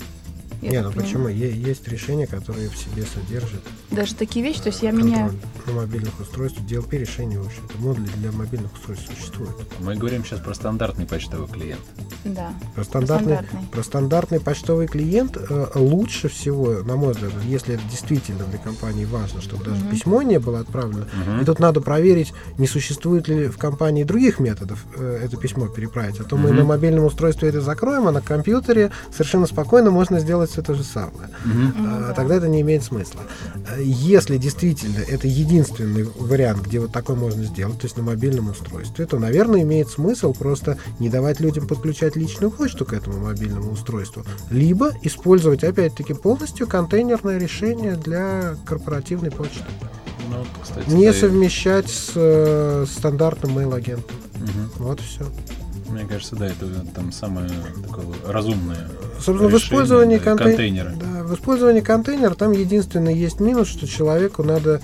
Я 0.62 0.84
ну 0.84 0.92
почему? 0.92 1.28
Есть 1.28 1.88
решения, 1.88 2.28
которые 2.28 2.70
в 2.70 2.78
себе 2.78 3.04
содержат. 3.04 3.62
Даже 3.90 4.14
такие 4.16 4.46
вещи, 4.46 4.62
то 4.62 4.70
есть 4.70 4.84
я 4.84 4.92
меняю... 4.92 5.34
На 5.66 5.74
мобильных 5.74 6.20
устройствах 6.20 6.66
DLP 6.66 6.98
решение, 6.98 7.40
в 7.40 7.46
общем-то, 7.46 7.78
модули 7.78 8.10
для 8.18 8.32
мобильных 8.32 8.74
устройств 8.74 9.12
существуют. 9.16 9.56
Мы 9.80 9.96
говорим 9.96 10.24
сейчас 10.24 10.40
про 10.40 10.54
стандартный 10.54 11.06
почтовый 11.06 11.48
клиент. 11.48 11.82
Да. 12.24 12.54
Про 12.76 12.84
стандартный, 12.84 13.36
стандартный. 13.36 13.70
Про 13.72 13.84
стандартный 13.84 14.40
почтовый 14.40 14.88
клиент 14.88 15.38
э, 15.38 15.68
лучше 15.76 16.30
всего, 16.30 16.84
на 16.84 16.96
мой 16.96 17.14
взгляд, 17.14 17.32
если 17.46 17.76
это 17.76 17.84
действительно 17.90 18.46
для 18.46 18.60
компании 18.60 19.06
важно, 19.06 19.42
чтобы 19.42 19.66
даже 19.66 19.82
угу. 19.82 19.92
письмо 19.92 20.22
не 20.22 20.40
было 20.40 20.60
отправлено. 20.60 21.04
Угу. 21.04 21.42
И 21.42 21.46
тут 21.46 21.60
надо 21.60 21.82
проверить, 21.82 22.34
не 22.58 22.68
существует 22.68 23.28
ли 23.28 23.48
в 23.48 23.58
компании 23.58 24.04
других 24.04 24.40
методов 24.40 24.84
э, 24.96 25.22
это 25.24 25.38
письмо 25.38 25.68
переправить. 25.68 26.20
А 26.20 26.24
то 26.24 26.36
угу. 26.36 26.48
мы 26.48 26.52
на 26.52 26.64
мобильном 26.64 27.06
устройстве 27.06 27.50
это 27.50 27.62
закроем, 27.62 28.08
а 28.08 28.12
на 28.12 28.22
компьютере 28.22 28.92
совершенно 29.12 29.48
спокойно 29.48 29.92
можно 29.92 30.20
сделать 30.20 30.51
все 30.52 30.62
то 30.62 30.74
же 30.74 30.84
самое. 30.84 31.30
Mm-hmm. 31.46 32.14
Тогда 32.16 32.36
это 32.36 32.48
не 32.48 32.62
имеет 32.62 32.84
смысла. 32.84 33.22
Если 33.80 34.38
действительно 34.38 35.00
это 35.00 35.28
единственный 35.28 36.04
вариант, 36.04 36.64
где 36.66 36.80
вот 36.80 36.92
такое 36.92 37.16
можно 37.16 37.44
сделать, 37.44 37.80
то 37.80 37.86
есть 37.86 37.98
на 37.98 38.04
мобильном 38.04 38.50
устройстве, 38.50 39.06
то, 39.06 39.20
наверное, 39.20 39.62
имеет 39.62 39.90
смысл 39.90 40.34
просто 40.34 40.78
не 41.00 41.10
давать 41.10 41.40
людям 41.40 41.68
подключать 41.68 42.16
личную 42.16 42.52
почту 42.52 42.86
к 42.86 42.94
этому 42.94 43.20
мобильному 43.20 43.72
устройству, 43.72 44.26
либо 44.50 44.92
использовать, 45.02 45.64
опять-таки, 45.64 46.14
полностью 46.14 46.68
контейнерное 46.68 47.38
решение 47.38 47.96
для 47.96 48.56
корпоративной 48.66 49.32
почты. 49.32 49.64
Ну, 50.30 50.46
кстати, 50.62 50.90
не 50.90 51.08
да 51.08 51.14
совмещать 51.14 51.90
с 51.90 52.12
э, 52.16 52.86
стандартным 52.90 53.58
mail-агентом. 53.58 54.16
Угу. 54.36 54.86
Вот 54.86 55.00
все. 55.02 55.26
Мне 55.92 56.06
кажется, 56.06 56.36
да, 56.36 56.48
это 56.48 56.68
там 56.96 57.12
самое 57.12 57.50
такое 57.88 58.06
разумное. 58.26 58.90
Собственно, 59.20 59.48
решение, 59.48 59.50
в 59.50 59.62
использовании 59.62 60.18
да, 60.18 60.24
контей... 60.24 60.48
контейнера. 60.48 60.94
Да, 60.96 61.24
в 61.24 61.36
использовании 61.36 61.82
контейнера 61.82 62.34
там 62.34 62.52
единственный 62.54 63.16
есть 63.16 63.40
минус, 63.40 63.68
что 63.68 63.88
человеку 63.88 64.44
надо 64.44 64.82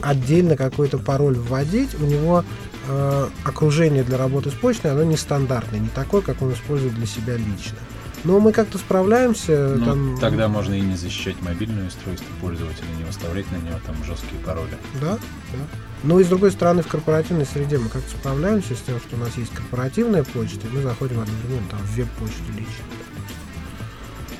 отдельно 0.00 0.56
какой-то 0.56 0.98
пароль 0.98 1.36
вводить. 1.36 1.94
У 1.94 2.04
него 2.04 2.44
э, 2.88 3.28
окружение 3.44 4.02
для 4.02 4.18
работы 4.18 4.50
с 4.50 4.54
почтой, 4.54 4.90
оно 4.90 5.04
нестандартное, 5.04 5.80
не 5.80 5.88
такое, 5.88 6.20
как 6.22 6.42
он 6.42 6.52
использует 6.52 6.94
для 6.94 7.06
себя 7.06 7.36
лично. 7.36 7.78
Но 8.24 8.38
мы 8.38 8.52
как-то 8.52 8.78
справляемся. 8.78 9.74
Ну, 9.76 9.84
там... 9.84 10.18
Тогда 10.20 10.48
можно 10.48 10.74
и 10.74 10.80
не 10.80 10.96
защищать 10.96 11.40
мобильное 11.42 11.88
устройство 11.88 12.28
пользователя, 12.40 12.86
не 12.98 13.04
выставлять 13.04 13.50
на 13.50 13.56
него 13.56 13.78
там 13.84 13.96
жесткие 14.04 14.40
пароли. 14.42 14.76
Да, 15.00 15.18
да. 15.52 15.58
Но 16.04 16.20
и 16.20 16.24
с 16.24 16.28
другой 16.28 16.52
стороны, 16.52 16.82
в 16.82 16.88
корпоративной 16.88 17.46
среде 17.46 17.78
мы 17.78 17.88
как-то 17.88 18.10
справляемся 18.10 18.74
с 18.74 18.80
тем, 18.80 18.98
что 19.00 19.16
у 19.16 19.18
нас 19.18 19.36
есть 19.36 19.52
корпоративная 19.52 20.24
почта, 20.24 20.66
и 20.66 20.70
мы 20.70 20.82
заходим 20.82 21.20
одновременно 21.20 21.68
там, 21.70 21.80
в 21.80 21.96
веб-почту 21.96 22.42
лично. 22.56 22.84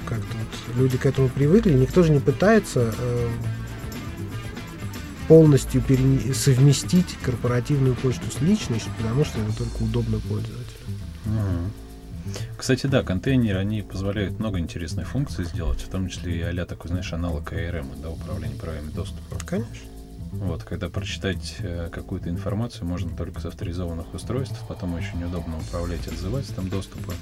Как-то 0.07 0.37
вот 0.37 0.77
люди 0.77 0.99
к 0.99 1.07
этому 1.07 1.29
привыкли, 1.29 1.73
никто 1.73 2.03
же 2.03 2.13
не 2.13 2.21
пытается 2.21 2.95
э, 2.99 3.29
полностью 5.29 5.81
перене- 5.81 6.35
совместить 6.35 7.17
корпоративную 7.23 7.95
почту 7.95 8.25
с 8.31 8.41
личной, 8.41 8.83
потому 8.99 9.25
что 9.25 9.41
это 9.41 9.57
только 9.59 9.83
удобно 9.83 10.19
пользователю. 10.19 10.79
Угу. 11.27 11.82
Кстати, 12.57 12.87
да, 12.87 13.03
контейнеры, 13.03 13.59
они 13.59 13.83
позволяют 13.83 14.39
много 14.39 14.59
интересных 14.59 15.09
функций 15.09 15.45
сделать, 15.45 15.81
в 15.81 15.89
том 15.89 16.09
числе 16.09 16.39
и 16.39 16.43
а 16.43 16.67
такой, 16.67 16.89
знаешь, 16.89 17.13
аналог 17.13 17.53
ARM, 17.53 18.01
да, 18.01 18.11
управления 18.11 18.55
правами 18.55 18.91
доступа. 18.91 19.39
Конечно. 19.45 19.89
Вот, 20.33 20.63
когда 20.63 20.89
прочитать 20.89 21.57
э, 21.59 21.91
какую-то 21.93 22.31
информацию 22.31 22.87
можно 22.87 23.15
только 23.15 23.41
с 23.41 23.45
авторизованных 23.45 24.15
устройств, 24.15 24.59
потом 24.67 24.95
очень 24.95 25.23
удобно 25.23 25.59
управлять 25.59 26.09
отзывателем 26.09 26.71
доступа. 26.71 27.13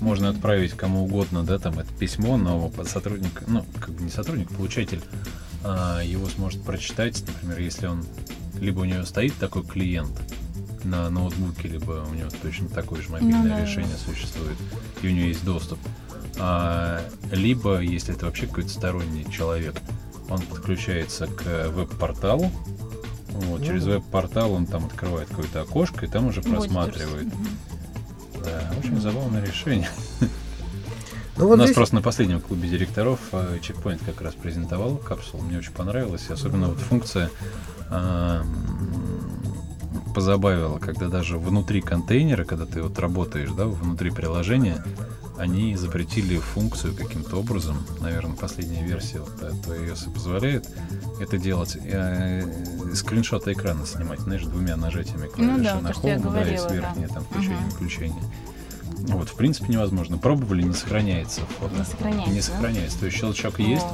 Можно 0.00 0.30
отправить 0.30 0.72
кому 0.72 1.04
угодно, 1.04 1.44
да, 1.44 1.60
там 1.60 1.78
это 1.78 1.92
письмо, 1.94 2.36
но 2.36 2.72
сотрудник, 2.84 3.44
ну, 3.46 3.64
как 3.78 3.90
бы 3.90 4.02
не 4.02 4.10
сотрудник, 4.10 4.48
получатель 4.48 5.00
а, 5.62 6.00
его 6.00 6.26
сможет 6.26 6.64
прочитать, 6.64 7.22
например, 7.24 7.60
если 7.60 7.86
он, 7.86 8.04
либо 8.60 8.80
у 8.80 8.84
него 8.84 9.04
стоит 9.04 9.34
такой 9.36 9.62
клиент, 9.62 10.10
на 10.84 11.08
ноутбуке, 11.10 11.68
либо 11.68 12.04
у 12.08 12.14
него 12.14 12.28
точно 12.42 12.68
такое 12.68 13.02
же 13.02 13.10
мобильное 13.10 13.42
ну, 13.42 13.48
да. 13.48 13.62
решение 13.62 13.96
существует, 13.96 14.56
и 15.02 15.08
у 15.08 15.10
него 15.10 15.26
есть 15.26 15.44
доступ. 15.44 15.78
А, 16.38 17.00
либо, 17.30 17.80
если 17.80 18.14
это 18.14 18.26
вообще 18.26 18.46
какой-то 18.46 18.70
сторонний 18.70 19.30
человек, 19.30 19.74
он 20.28 20.40
подключается 20.42 21.26
к 21.26 21.68
веб-порталу, 21.68 22.50
вот, 23.32 23.60
ну, 23.60 23.64
через 23.64 23.84
веб-портал 23.84 24.52
он 24.52 24.66
там 24.66 24.86
открывает 24.86 25.28
какое-то 25.28 25.62
окошко 25.62 26.04
и 26.04 26.08
там 26.08 26.26
уже 26.26 26.42
просматривает. 26.42 27.28
Да, 28.44 28.72
очень 28.78 29.00
забавное 29.00 29.44
решение. 29.44 29.88
Ну, 31.38 31.48
вот 31.48 31.54
У 31.54 31.56
нас 31.56 31.68
здесь... 31.68 31.76
просто 31.76 31.94
на 31.94 32.02
последнем 32.02 32.42
клубе 32.42 32.68
директоров 32.68 33.18
Checkpoint 33.32 34.04
как 34.04 34.20
раз 34.20 34.34
презентовал 34.34 34.96
капсулу. 34.96 35.42
Мне 35.42 35.58
очень 35.58 35.72
понравилось. 35.72 36.28
Особенно 36.28 36.68
вот 36.68 36.78
функция 36.78 37.30
позабавило, 40.12 40.78
когда 40.78 41.08
даже 41.08 41.38
внутри 41.38 41.80
контейнера, 41.80 42.44
когда 42.44 42.66
ты 42.66 42.82
вот 42.82 42.98
работаешь, 42.98 43.50
да, 43.50 43.66
внутри 43.66 44.10
приложения, 44.10 44.84
они 45.38 45.74
запретили 45.76 46.38
функцию 46.38 46.94
каким-то 46.94 47.36
образом, 47.36 47.78
наверное, 48.00 48.36
последняя 48.36 48.84
версия 48.84 49.20
вот 49.20 49.32
iOS 49.40 50.12
позволяет 50.12 50.68
это 51.20 51.38
делать, 51.38 51.76
э, 51.82 52.42
скриншоты 52.94 53.52
экрана 53.52 53.86
снимать, 53.86 54.20
знаешь, 54.20 54.42
двумя 54.42 54.76
нажатиями 54.76 55.28
клавиши 55.28 55.56
ну, 55.56 55.62
да, 55.62 55.80
на 55.80 55.88
Home, 55.88 56.32
да, 56.32 56.42
и 56.48 56.56
с 56.56 56.70
верхней 56.70 57.06
да. 57.06 57.14
там 57.14 57.24
включение-выключение. 57.24 58.22
Угу. 58.22 59.18
Вот, 59.18 59.28
в 59.28 59.34
принципе, 59.34 59.72
невозможно. 59.72 60.18
Пробовали, 60.18 60.62
не 60.62 60.74
сохраняется 60.74 61.40
фото. 61.58 61.74
Не 61.74 61.84
сохраняется. 61.84 62.34
Не 62.34 62.40
сохраняется. 62.40 62.98
То 63.00 63.06
есть 63.06 63.18
щелчок 63.18 63.58
есть, 63.58 63.86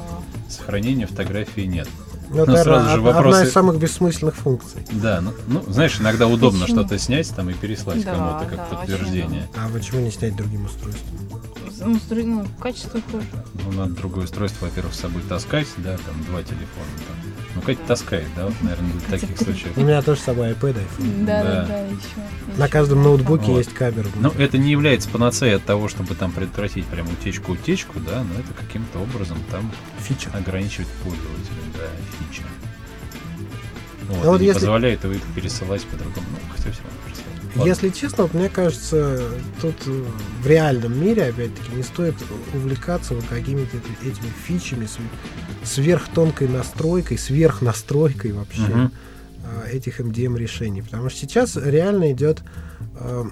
сохранения 0.49 1.07
фотографии 1.07 1.61
нет. 1.61 1.87
Ну, 2.29 2.43
это 2.43 2.63
сразу 2.63 2.89
же 2.89 3.01
вопросы... 3.01 3.37
одна 3.37 3.47
из 3.47 3.51
самых 3.51 3.79
бессмысленных 3.79 4.35
функций. 4.35 4.85
Да, 4.91 5.21
ну, 5.21 5.33
ну 5.47 5.63
знаешь, 5.67 5.99
иногда 5.99 6.27
удобно 6.27 6.67
что-то 6.67 6.97
снять 6.99 7.33
там 7.35 7.49
и 7.49 7.53
переслать 7.53 8.03
да, 8.03 8.13
кому-то 8.13 8.45
как 8.45 8.57
да, 8.57 8.75
подтверждение. 8.75 9.47
А 9.55 9.69
почему 9.71 10.01
не 10.01 10.11
снять 10.11 10.35
другим 10.35 10.65
устройством? 10.65 11.19
Ну, 11.81 11.97
ну, 12.11 12.45
качество 12.59 12.99
тоже. 13.11 13.25
Ну, 13.65 13.71
надо 13.71 13.93
другое 13.93 14.25
устройство, 14.25 14.65
во-первых, 14.65 14.93
с 14.93 14.99
собой 14.99 15.21
таскать, 15.27 15.67
да, 15.77 15.97
там 15.97 16.23
два 16.25 16.43
телефона. 16.43 16.91
Там. 17.07 17.18
Ну, 17.59 17.65
Катя 17.65 17.81
таскает, 17.85 18.27
да, 18.37 18.45
вот, 18.45 18.53
наверное, 18.61 18.91
для 18.93 19.19
таких 19.19 19.37
случаев. 19.37 19.75
У 19.75 19.81
меня 19.81 20.01
тоже 20.01 20.21
с 20.21 20.23
собой 20.23 20.51
iPad, 20.51 20.77
iPhone. 20.77 21.25
Да, 21.25 21.43
да, 21.43 21.65
да, 21.65 21.79
еще. 21.79 22.57
На 22.57 22.69
каждом 22.69 23.03
ноутбуке 23.03 23.53
есть 23.53 23.73
камера. 23.73 24.07
Ну, 24.15 24.31
это 24.31 24.57
не 24.57 24.71
является 24.71 25.09
панацеей 25.09 25.57
от 25.57 25.65
того, 25.65 25.89
чтобы 25.89 26.15
там 26.15 26.31
предотвратить 26.31 26.85
прям 26.85 27.07
утечку-утечку, 27.09 27.99
да, 27.99 28.23
но 28.23 28.39
это 28.39 28.53
каким-то 28.53 28.99
образом 28.99 29.37
там 29.51 29.69
фича 29.99 30.29
ограничивать 30.33 30.87
пользователя, 31.03 31.63
да, 31.73 32.31
фича. 32.31 32.43
Вот, 34.07 34.25
а 34.25 34.31
вот 34.31 34.39
не 34.39 34.47
если... 34.47 34.59
позволяет 34.59 35.03
его 35.03 35.13
их 35.13 35.21
пересылать 35.35 35.83
по-другому. 35.83 36.27
Ну, 36.31 36.39
хотя 36.55 36.71
все 36.71 36.81
равно 36.81 36.97
Ладно. 37.55 37.69
Если 37.69 37.89
честно, 37.89 38.23
вот 38.23 38.33
мне 38.33 38.47
кажется, 38.47 39.23
тут 39.61 39.75
в 39.85 40.47
реальном 40.47 40.99
мире, 40.99 41.25
опять-таки, 41.25 41.75
не 41.75 41.83
стоит 41.83 42.15
увлекаться 42.53 43.15
вот 43.15 43.25
какими-то 43.25 43.77
этими 44.03 44.31
фичами, 44.45 44.87
сверхтонкой 45.63 46.47
настройкой, 46.47 47.17
сверхнастройкой 47.17 48.33
вообще 48.33 48.61
uh-huh. 48.61 49.69
этих 49.71 49.99
MDM 49.99 50.37
решений. 50.37 50.83
Потому 50.83 51.09
что 51.09 51.19
сейчас 51.19 51.55
реально 51.55 52.11
идет 52.11 52.43
э, 52.99 53.25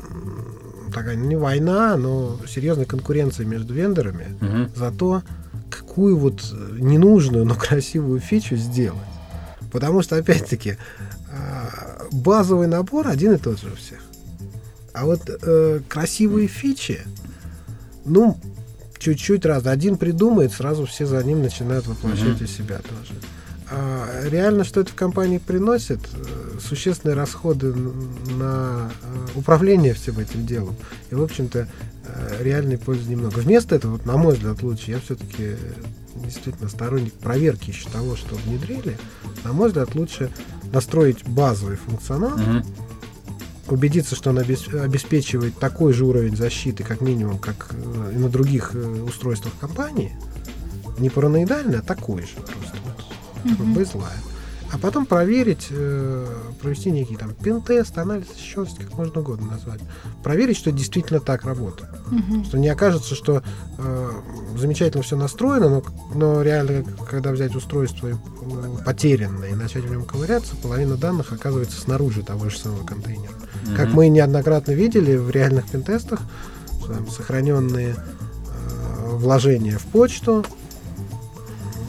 такая 0.94 1.16
не 1.16 1.36
война, 1.36 1.96
но 1.96 2.40
серьезная 2.48 2.86
конкуренция 2.86 3.46
между 3.46 3.76
вендорами 3.76 4.36
uh-huh. 4.40 4.76
за 4.76 4.92
то, 4.92 5.22
какую 5.70 6.18
вот 6.18 6.44
ненужную, 6.72 7.46
но 7.46 7.54
красивую 7.56 8.20
фичу 8.20 8.56
сделать. 8.56 9.00
Потому 9.72 10.02
что, 10.02 10.16
опять-таки, 10.16 10.78
базовый 12.12 12.68
набор 12.68 13.08
один 13.08 13.34
и 13.34 13.38
тот 13.38 13.60
же 13.60 13.68
у 13.68 13.76
всех. 13.76 14.00
А 15.00 15.06
вот 15.06 15.22
э, 15.30 15.80
красивые 15.88 16.48
фичи, 16.48 17.02
ну, 18.06 18.38
чуть-чуть 18.98 19.46
раз. 19.46 19.66
Один 19.68 19.98
придумает, 19.98 20.54
сразу 20.54 20.86
все 20.86 21.06
за 21.06 21.24
ним 21.24 21.42
начинают 21.42 21.86
воплощать 21.86 22.42
mm-hmm. 22.42 22.44
у 22.44 22.48
себя 22.48 22.78
тоже. 22.80 23.14
А 23.70 24.28
реально, 24.28 24.64
что 24.64 24.82
это 24.82 24.92
в 24.92 24.96
компании 24.96 25.38
приносит? 25.38 26.00
Э, 26.14 26.60
существенные 26.60 27.16
расходы 27.16 27.74
на 27.74 28.90
э, 28.90 29.28
управление 29.36 29.94
всем 29.94 30.18
этим 30.18 30.48
делом. 30.48 30.76
И, 31.12 31.16
в 31.16 31.22
общем-то, 31.22 31.68
э, 32.06 32.38
реальной 32.44 32.80
пользы 32.80 33.08
немного. 33.10 33.40
Вместо 33.40 33.76
этого, 33.76 33.94
вот, 33.94 34.06
на 34.06 34.18
мой 34.18 34.34
взгляд, 34.34 34.64
лучше, 34.64 34.92
я 34.92 35.00
все-таки 35.00 35.58
действительно 36.16 36.70
сторонник 36.70 37.14
проверки 37.14 37.70
еще 37.70 37.88
того, 37.90 38.16
что 38.16 38.34
внедрили. 38.36 38.98
На 39.44 39.54
мой 39.54 39.68
взгляд, 39.68 39.94
лучше 39.94 40.32
настроить 40.72 41.24
базовый 41.28 41.76
функционал, 41.76 42.36
mm-hmm 42.38 42.87
убедиться, 43.72 44.16
что 44.16 44.30
он 44.32 44.40
обеспечивает 44.40 45.58
такой 45.58 45.94
же 45.94 46.06
уровень 46.06 46.36
защиты, 46.36 46.84
как 46.84 47.02
минимум, 47.02 47.38
как 47.38 47.70
э, 47.72 48.12
и 48.16 48.18
на 48.18 48.30
других 48.30 48.72
э, 48.74 49.02
устройствах 49.02 49.54
компании, 49.60 50.16
не 51.00 51.10
параноидальный, 51.10 51.80
а 51.80 51.82
такой 51.82 52.22
же 52.22 52.36
просто, 52.36 52.78
вот, 52.84 53.52
mm-hmm. 53.52 53.76
бейзлайн 53.76 54.27
а 54.72 54.78
потом 54.78 55.06
проверить, 55.06 55.68
э, 55.70 56.28
провести 56.62 56.92
некий 56.92 57.16
там 57.16 57.34
пентест, 57.34 57.98
анализ 57.98 58.28
раз, 58.56 58.76
как 58.78 58.94
можно 58.98 59.22
угодно 59.22 59.52
назвать, 59.52 59.80
проверить, 60.24 60.58
что 60.58 60.72
действительно 60.72 61.20
так 61.20 61.46
работает. 61.46 61.90
Угу. 62.12 62.46
Что 62.46 62.58
не 62.58 62.68
окажется, 62.68 63.16
что 63.16 63.44
э, 63.78 64.10
замечательно 64.58 65.04
все 65.04 65.16
настроено, 65.16 65.70
но, 65.70 65.84
но 66.14 66.42
реально, 66.42 66.84
когда 67.10 67.32
взять 67.32 67.56
устройство 67.56 68.08
э, 68.08 68.16
потерянное 68.86 69.50
и 69.50 69.56
начать 69.56 69.86
в 69.86 69.92
нем 69.92 70.04
ковыряться, 70.04 70.56
половина 70.58 70.98
данных 70.98 71.32
оказывается 71.32 71.80
снаружи 71.80 72.24
того 72.24 72.50
же 72.50 72.58
самого 72.58 72.86
контейнера. 72.86 73.34
Угу. 73.66 73.76
Как 73.76 73.94
мы 73.94 74.10
неоднократно 74.10 74.72
видели 74.72 75.16
в 75.16 75.30
реальных 75.30 75.70
пентестах, 75.70 76.22
сохраненные 77.16 77.96
э, 77.96 79.10
вложения 79.12 79.78
в 79.78 79.86
почту, 79.86 80.46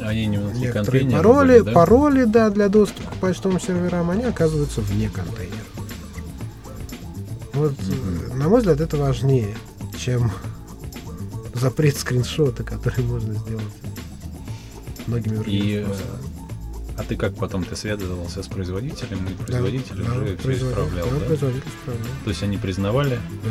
они 0.09 0.27
не 0.27 0.39
внутри 0.39 0.61
Некоторые 0.61 1.11
пароли, 1.11 1.61
да? 1.61 1.73
пароли, 1.73 2.25
да, 2.25 2.51
для 2.51 2.69
доступа 2.69 3.11
к 3.11 3.15
почтовым 3.17 3.61
серверам, 3.61 4.11
они 4.11 4.25
оказываются 4.25 4.81
вне 4.81 5.09
контейнера. 5.09 5.59
Вот, 7.53 7.73
mm-hmm. 7.73 8.35
на 8.37 8.49
мой 8.49 8.61
взгляд, 8.61 8.81
это 8.81 8.97
важнее, 8.97 9.57
чем 9.99 10.31
запрет 11.55 11.97
скриншота, 11.97 12.63
который 12.63 13.05
можно 13.05 13.35
сделать 13.35 13.65
многими 15.07 15.35
другими 15.35 15.57
и, 15.57 15.87
А 16.97 17.03
ты 17.03 17.17
как 17.17 17.35
потом 17.35 17.65
ты 17.65 17.75
связывался 17.75 18.43
с 18.43 18.47
производителем, 18.47 19.27
и 19.27 19.35
производитель 19.35 19.97
да, 19.97 20.13
уже 20.13 20.37
да, 20.37 20.37
все 20.39 20.53
исправлял, 20.53 21.07
да? 21.07 21.27
Производитель 21.27 21.69
исправлял. 21.69 22.07
То 22.25 22.31
есть 22.31 22.43
они 22.43 22.59
признавали, 22.59 23.19
да. 23.43 23.51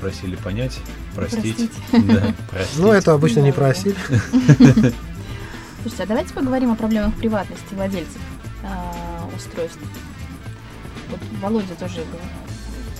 просили 0.00 0.36
понять, 0.36 0.80
простить. 1.14 1.70
простить. 1.90 2.06
Да, 2.08 2.34
простить. 2.50 2.78
Ну, 2.78 2.92
это 2.92 3.12
обычно 3.12 3.40
не 3.40 3.52
просили. 3.52 3.94
Слушайте, 5.82 6.02
а 6.02 6.06
давайте 6.06 6.34
поговорим 6.34 6.72
о 6.72 6.74
проблемах 6.74 7.14
приватности 7.14 7.74
владельцев 7.74 8.20
э, 8.62 9.36
устройств. 9.36 9.78
Вот 11.08 11.20
Володя 11.40 11.74
тоже 11.78 12.04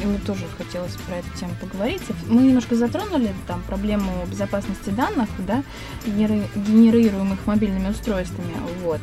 ему 0.00 0.16
тоже 0.26 0.44
хотелось 0.56 0.94
про 0.94 1.16
эту 1.16 1.28
тему 1.38 1.52
поговорить. 1.60 2.02
Мы 2.28 2.42
немножко 2.42 2.76
затронули 2.76 3.34
там 3.48 3.62
проблему 3.62 4.12
безопасности 4.26 4.90
данных, 4.90 5.28
да, 5.38 5.64
генерируемых 6.06 7.46
мобильными 7.46 7.88
устройствами, 7.88 8.54
вот. 8.84 9.00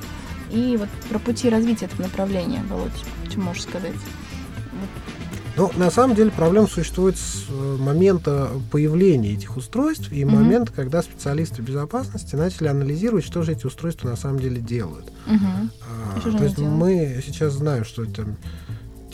И 0.51 0.77
вот 0.77 0.89
про 1.09 1.19
пути 1.19 1.49
развития 1.49 1.85
этого 1.85 2.03
направления, 2.03 2.63
Володь, 2.69 2.91
что 3.29 3.39
можешь 3.41 3.63
сказать? 3.63 3.95
Ну, 5.57 5.71
на 5.77 5.89
самом 5.89 6.15
деле 6.15 6.31
проблема 6.31 6.67
существует 6.67 7.17
с 7.17 7.45
э, 7.49 7.77
момента 7.79 8.49
появления 8.71 9.33
этих 9.33 9.55
устройств 9.55 10.11
и 10.11 10.21
mm-hmm. 10.21 10.25
момента, 10.25 10.71
когда 10.73 11.01
специалисты 11.01 11.61
безопасности 11.61 12.35
начали 12.35 12.67
анализировать, 12.67 13.23
что 13.23 13.41
же 13.41 13.53
эти 13.53 13.65
устройства 13.65 14.09
на 14.09 14.17
самом 14.17 14.39
деле 14.39 14.59
делают. 14.59 15.05
Mm-hmm. 15.27 15.69
А, 16.17 16.19
то 16.19 16.43
есть 16.43 16.57
делают? 16.57 16.75
мы 16.75 17.23
сейчас 17.25 17.53
знаем, 17.53 17.85
что 17.85 18.03
это 18.03 18.25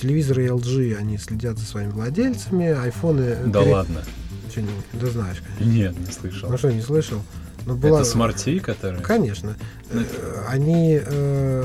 телевизоры 0.02 0.48
LG, 0.48 0.96
они 0.96 1.18
следят 1.18 1.60
за 1.60 1.66
своими 1.66 1.92
владельцами, 1.92 2.68
айфоны... 2.68 3.38
Да 3.46 3.62
перед... 3.62 3.74
ладно. 3.74 4.02
Что, 4.50 4.62
не, 4.62 4.70
да 4.94 5.08
знаешь, 5.08 5.42
конечно. 5.42 5.78
Нет, 5.78 6.00
не 6.00 6.12
слышал. 6.12 6.50
Ну 6.50 6.58
что, 6.58 6.72
не 6.72 6.82
слышал? 6.82 7.22
Но 7.66 7.76
была... 7.76 8.02
Это 8.02 8.10
смарти, 8.10 8.60
которые? 8.60 9.02
Конечно. 9.02 9.56
Ну, 9.94 10.02
они 10.50 11.00
э, 11.00 11.64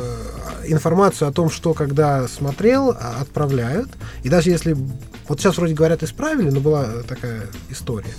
информацию 0.67 1.29
о 1.29 1.33
том, 1.33 1.51
что 1.51 1.75
когда 1.75 2.27
смотрел, 2.29 2.91
а, 2.91 3.21
отправляют. 3.21 3.91
И 4.23 4.29
даже 4.29 4.51
если... 4.51 4.77
Вот 5.29 5.41
сейчас 5.41 5.57
вроде 5.57 5.75
говорят 5.75 6.03
исправили, 6.03 6.51
но 6.51 6.61
была 6.61 7.03
такая 7.09 7.49
история, 7.69 8.15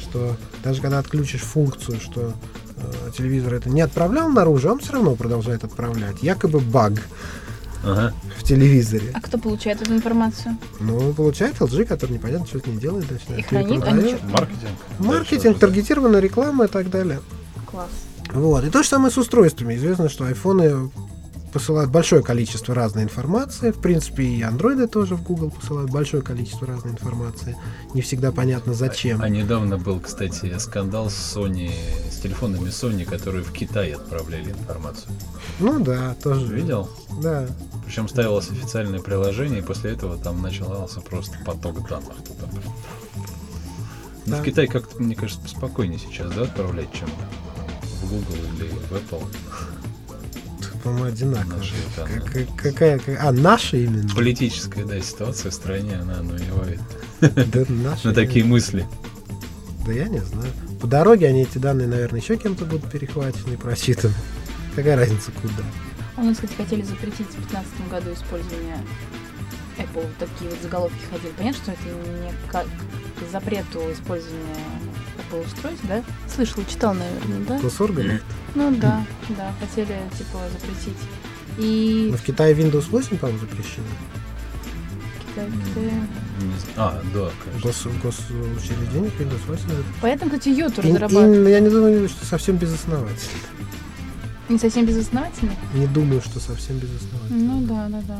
что 0.00 0.36
даже 0.62 0.80
когда 0.80 0.98
отключишь 1.00 1.40
функцию, 1.40 2.00
что 2.00 2.34
э, 2.76 3.10
телевизор 3.16 3.54
это 3.54 3.68
не 3.68 3.80
отправлял 3.80 4.28
наружу, 4.28 4.70
он 4.70 4.78
все 4.78 4.92
равно 4.92 5.16
продолжает 5.16 5.64
отправлять. 5.64 6.22
Якобы 6.22 6.60
баг 6.60 7.02
ага. 7.84 8.12
в 8.38 8.44
телевизоре. 8.44 9.10
А 9.14 9.20
кто 9.20 9.38
получает 9.38 9.82
эту 9.82 9.94
информацию? 9.94 10.56
Ну, 10.80 11.12
получает 11.12 11.56
LG, 11.56 11.84
который 11.84 12.12
непонятно, 12.12 12.46
что 12.46 12.60
с 12.60 12.66
ней 12.66 12.76
делает. 12.76 13.08
Дальше, 13.08 13.24
и 13.36 13.42
хранит? 13.42 13.82
А 13.84 13.90
Маркетинг. 13.90 14.78
Маркетинг, 14.98 15.58
таргетированная 15.58 16.20
реклама 16.20 16.66
и 16.66 16.68
так 16.68 16.90
далее. 16.90 17.20
Класс. 17.66 17.90
Вот. 18.32 18.64
И 18.64 18.70
то 18.70 18.82
же 18.82 18.88
самое 18.88 19.12
с 19.12 19.18
устройствами. 19.18 19.76
Известно, 19.76 20.08
что 20.08 20.24
айфоны 20.24 20.90
посылают 21.52 21.90
большое 21.90 22.22
количество 22.22 22.74
разной 22.74 23.04
информации. 23.04 23.70
В 23.70 23.80
принципе, 23.80 24.24
и 24.24 24.42
андроиды 24.42 24.88
тоже 24.88 25.16
в 25.16 25.22
Google 25.22 25.50
посылают 25.50 25.90
большое 25.90 26.22
количество 26.22 26.66
разной 26.66 26.92
информации. 26.92 27.56
Не 27.94 28.00
всегда 28.00 28.32
понятно, 28.32 28.74
зачем. 28.74 29.20
А, 29.20 29.26
а 29.26 29.28
недавно 29.28 29.78
был, 29.78 30.00
кстати, 30.00 30.56
скандал 30.58 31.10
с 31.10 31.36
Sony, 31.36 31.70
с 32.10 32.20
телефонами 32.20 32.68
Sony, 32.68 33.04
которые 33.04 33.44
в 33.44 33.52
Китай 33.52 33.92
отправляли 33.92 34.50
информацию. 34.50 35.12
Ну 35.60 35.78
да, 35.78 36.14
тоже. 36.22 36.54
Видел? 36.54 36.88
Да. 37.22 37.46
Причем 37.84 38.08
ставилось 38.08 38.50
официальное 38.50 39.00
приложение, 39.00 39.60
и 39.60 39.62
после 39.62 39.92
этого 39.92 40.16
там 40.16 40.40
начался 40.40 41.00
просто 41.00 41.36
поток 41.44 41.86
данных 41.88 42.16
туда. 42.24 42.48
Ну, 44.24 44.36
да. 44.36 44.36
в 44.40 44.42
Китай 44.44 44.66
как-то, 44.66 45.02
мне 45.02 45.14
кажется, 45.14 45.48
спокойнее 45.48 45.98
сейчас, 45.98 46.32
да, 46.32 46.42
отправлять, 46.42 46.92
чем 46.92 47.08
в 48.02 48.08
Google 48.08 48.36
или 48.56 48.68
в 48.68 48.92
Apple 48.92 49.24
по-моему, 50.82 51.04
одинаково. 51.06 51.62
Как, 51.96 52.56
какая, 52.56 52.98
какая, 52.98 53.18
а, 53.20 53.32
наша 53.32 53.76
именно? 53.76 54.08
Политическая, 54.14 54.84
да, 54.84 55.00
ситуация 55.00 55.50
в 55.50 55.54
стране, 55.54 55.96
она 55.96 56.22
навевает 56.22 56.80
да, 57.20 57.64
на 58.04 58.14
такие 58.14 58.44
мысли. 58.44 58.86
Да 59.86 59.92
я 59.92 60.08
не 60.08 60.20
знаю. 60.20 60.48
По 60.80 60.86
дороге 60.86 61.28
они 61.28 61.42
эти 61.42 61.58
данные, 61.58 61.88
наверное, 61.88 62.20
еще 62.20 62.36
кем-то 62.36 62.64
будут 62.64 62.90
перехвачены 62.90 63.54
и 63.54 63.56
просчитаны. 63.56 64.14
Какая 64.74 64.96
разница, 64.96 65.30
куда? 65.32 65.62
У 66.16 66.22
нас, 66.22 66.36
кстати, 66.36 66.54
хотели 66.54 66.82
запретить 66.82 67.26
в 67.26 67.48
2015 67.48 67.90
году 67.90 68.12
использование 68.12 68.78
Apple. 69.78 70.06
Такие 70.18 70.50
вот 70.50 70.58
заголовки 70.62 70.98
ходили. 71.10 71.32
Понятно, 71.36 71.62
что 71.62 71.72
это 71.72 71.82
не 71.84 72.32
как 72.50 72.66
к 72.66 73.32
запрету 73.32 73.80
использования 73.92 74.56
Apple 75.18 75.44
устройств, 75.46 75.84
да? 75.86 76.02
Слышал, 76.34 76.64
читал, 76.68 76.94
наверное, 76.94 77.46
да? 77.46 77.58
Госорганы? 77.58 78.20
Ну 78.54 78.70
да, 78.76 79.04
да, 79.30 79.52
хотели 79.60 79.98
типа 80.16 80.38
запретить. 80.52 80.98
И... 81.58 82.08
Но 82.10 82.16
в 82.16 82.22
Китае 82.22 82.54
Windows 82.54 82.88
8, 82.90 83.18
по-моему, 83.18 83.40
запрещено. 83.40 83.86
Китай, 85.20 85.46
Китай. 85.74 85.90
А, 86.76 87.02
да, 87.14 87.30
конечно. 87.44 87.70
Гос, 87.70 87.86
госучреждение 88.02 89.10
Windows 89.18 89.46
8. 89.46 89.64
Поэтому, 90.00 90.30
кстати, 90.30 90.48
Йоту 90.48 90.82
разрабатывают. 90.82 91.48
Я 91.48 91.60
не 91.60 91.68
думаю, 91.68 92.08
что 92.08 92.24
совсем 92.26 92.56
безосновательно. 92.56 93.38
Не 94.48 94.58
совсем 94.58 94.84
безосновательно? 94.84 95.52
Не 95.74 95.86
думаю, 95.86 96.20
что 96.20 96.40
совсем 96.40 96.76
безосновательно. 96.78 97.38
Ну 97.38 97.66
да, 97.66 97.88
да, 97.88 98.02
да. 98.06 98.18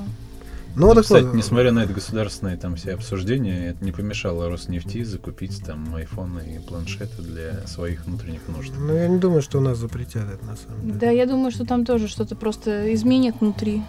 Ну, 0.74 0.94
ну 0.94 1.02
кстати, 1.02 1.24
вот... 1.24 1.34
несмотря 1.34 1.72
на 1.72 1.84
это 1.84 1.92
государственные 1.92 2.56
там 2.56 2.76
все 2.76 2.94
обсуждения, 2.94 3.68
это 3.68 3.84
не 3.84 3.92
помешало 3.92 4.48
Роснефти 4.48 5.02
закупить 5.02 5.62
там 5.64 5.94
айфоны 5.94 6.56
и 6.56 6.66
планшеты 6.66 7.22
для 7.22 7.66
своих 7.66 8.06
внутренних 8.06 8.40
нужд. 8.48 8.72
Ну, 8.78 8.94
я 8.94 9.08
не 9.08 9.18
думаю, 9.18 9.42
что 9.42 9.58
у 9.58 9.60
нас 9.60 9.78
запретят 9.78 10.24
это 10.32 10.44
на 10.44 10.56
самом 10.56 10.80
деле. 10.82 10.94
Да, 10.98 11.10
я 11.10 11.26
думаю, 11.26 11.50
что 11.50 11.66
там 11.66 11.84
тоже 11.84 12.08
что-то 12.08 12.36
просто 12.36 12.92
изменят 12.94 13.36
внутри. 13.40 13.82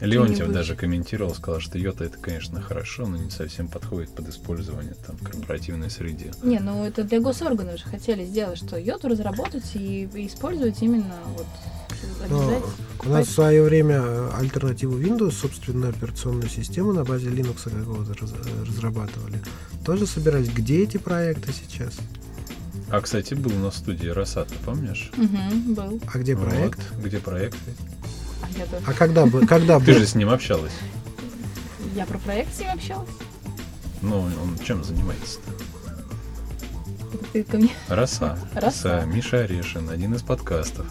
Леонтьев 0.00 0.52
даже 0.52 0.76
комментировал, 0.76 1.34
сказал, 1.34 1.60
что 1.60 1.78
йота 1.78 2.04
это, 2.04 2.18
конечно, 2.18 2.60
хорошо, 2.60 3.06
но 3.06 3.16
не 3.16 3.30
совсем 3.30 3.68
подходит 3.68 4.10
под 4.10 4.28
использование 4.28 4.94
там 5.06 5.16
в 5.16 5.24
корпоративной 5.24 5.90
среде. 5.90 6.30
Не, 6.42 6.60
ну 6.60 6.84
это 6.84 7.02
для 7.02 7.20
госорганов 7.20 7.78
же 7.78 7.84
хотели 7.84 8.24
сделать, 8.24 8.58
что 8.58 8.78
йоту 8.78 9.08
разработать 9.08 9.74
и 9.74 10.08
использовать 10.14 10.80
именно 10.82 11.16
вот 11.36 11.46
но 12.28 12.62
у 13.04 13.08
нас 13.08 13.26
в 13.28 13.30
свое 13.30 13.62
время 13.62 14.34
альтернативу 14.36 14.98
Windows, 14.98 15.32
собственную 15.32 15.90
операционную 15.90 16.48
систему 16.48 16.92
на 16.92 17.04
базе 17.04 17.28
Linux 17.28 17.64
какого-то 17.64 18.14
раз, 18.20 18.32
разрабатывали. 18.66 19.40
Тоже 19.84 20.06
собирались. 20.06 20.48
Где 20.48 20.82
эти 20.82 20.96
проекты 20.96 21.52
сейчас? 21.52 21.94
А, 22.90 23.00
кстати, 23.00 23.34
был 23.34 23.52
на 23.52 23.70
студии 23.70 24.08
Росата, 24.08 24.54
помнишь? 24.64 25.10
Угу, 25.16 25.74
был. 25.74 26.00
А 26.12 26.18
где 26.18 26.36
проект? 26.36 26.80
Вот, 26.92 27.04
где 27.04 27.18
проект? 27.18 27.56
А, 28.42 28.46
а 28.86 28.92
когда 28.94 29.26
бы, 29.26 29.46
когда 29.46 29.78
Ты 29.78 29.94
же 29.94 30.06
с 30.06 30.14
ним 30.14 30.30
общалась. 30.30 30.72
Я 31.94 32.06
про 32.06 32.18
проект 32.18 32.54
с 32.54 32.60
ним 32.60 32.70
общалась. 32.70 33.08
Ну, 34.00 34.20
он 34.20 34.58
чем 34.64 34.84
занимается-то? 34.84 35.50
Ты 37.32 37.44
ко 37.44 37.58
мне? 37.58 37.70
Роса. 37.88 38.38
Роса. 38.54 39.04
Миша 39.04 39.40
Орешин, 39.40 39.90
один 39.90 40.14
из 40.14 40.22
подкастов. 40.22 40.86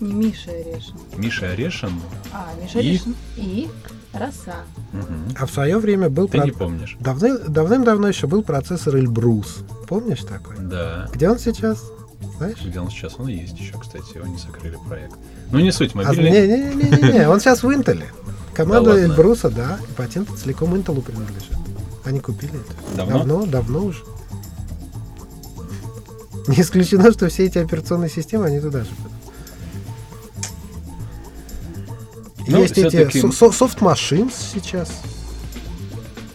Не 0.00 0.12
Миша 0.12 0.50
Орешин. 0.50 0.94
Миша 1.16 1.50
Орешин. 1.50 2.00
А, 2.32 2.50
Миша 2.60 2.80
и... 2.80 2.88
Орешин. 2.90 3.16
И 3.36 3.68
Роса. 4.12 4.64
Угу. 4.92 5.36
А 5.38 5.46
в 5.46 5.50
свое 5.50 5.78
время 5.78 6.08
был... 6.10 6.28
Ты 6.28 6.38
про... 6.38 6.44
не 6.44 6.52
помнишь. 6.52 6.96
Давны... 7.00 7.38
Давным-давно 7.38 8.08
еще 8.08 8.26
был 8.26 8.42
процессор 8.42 8.96
Эльбрус. 8.96 9.58
Помнишь 9.88 10.24
такой? 10.24 10.56
Да. 10.58 11.08
Где 11.12 11.30
он 11.30 11.38
сейчас? 11.38 11.82
Знаешь? 12.38 12.58
Где 12.64 12.80
он 12.80 12.90
сейчас? 12.90 13.14
Он 13.18 13.28
есть 13.28 13.58
еще, 13.58 13.78
кстати, 13.78 14.16
его 14.16 14.26
не 14.26 14.38
закрыли 14.38 14.78
проект. 14.88 15.14
Ну 15.50 15.60
не 15.60 15.72
суть, 15.72 15.92
а, 15.94 15.98
мобильный... 15.98 16.74
Не-не-не, 16.74 17.28
он 17.28 17.40
сейчас 17.40 17.62
в 17.62 17.72
Интеле. 17.72 18.06
Команда 18.54 18.94
да 18.94 19.00
Эльбруса, 19.02 19.50
да, 19.50 19.78
и 19.88 19.92
патент 19.92 20.30
целиком 20.30 20.76
Интелу 20.76 21.02
принадлежит. 21.02 21.52
Они 22.04 22.20
купили 22.20 22.54
это. 22.54 22.96
Давно? 22.96 23.18
Давно, 23.18 23.46
давно 23.46 23.84
уже. 23.84 24.02
Не 26.48 26.60
исключено, 26.60 27.12
что 27.12 27.28
все 27.28 27.46
эти 27.46 27.58
операционные 27.58 28.08
системы, 28.08 28.46
они 28.46 28.60
туда 28.60 28.84
же 28.84 28.90
будут. 29.02 29.15
Ну, 32.48 32.62
Есть 32.62 32.78
эти 32.78 32.96
so 32.96 33.50
Soft 33.50 33.80
Machines 33.80 34.32
сейчас. 34.54 35.02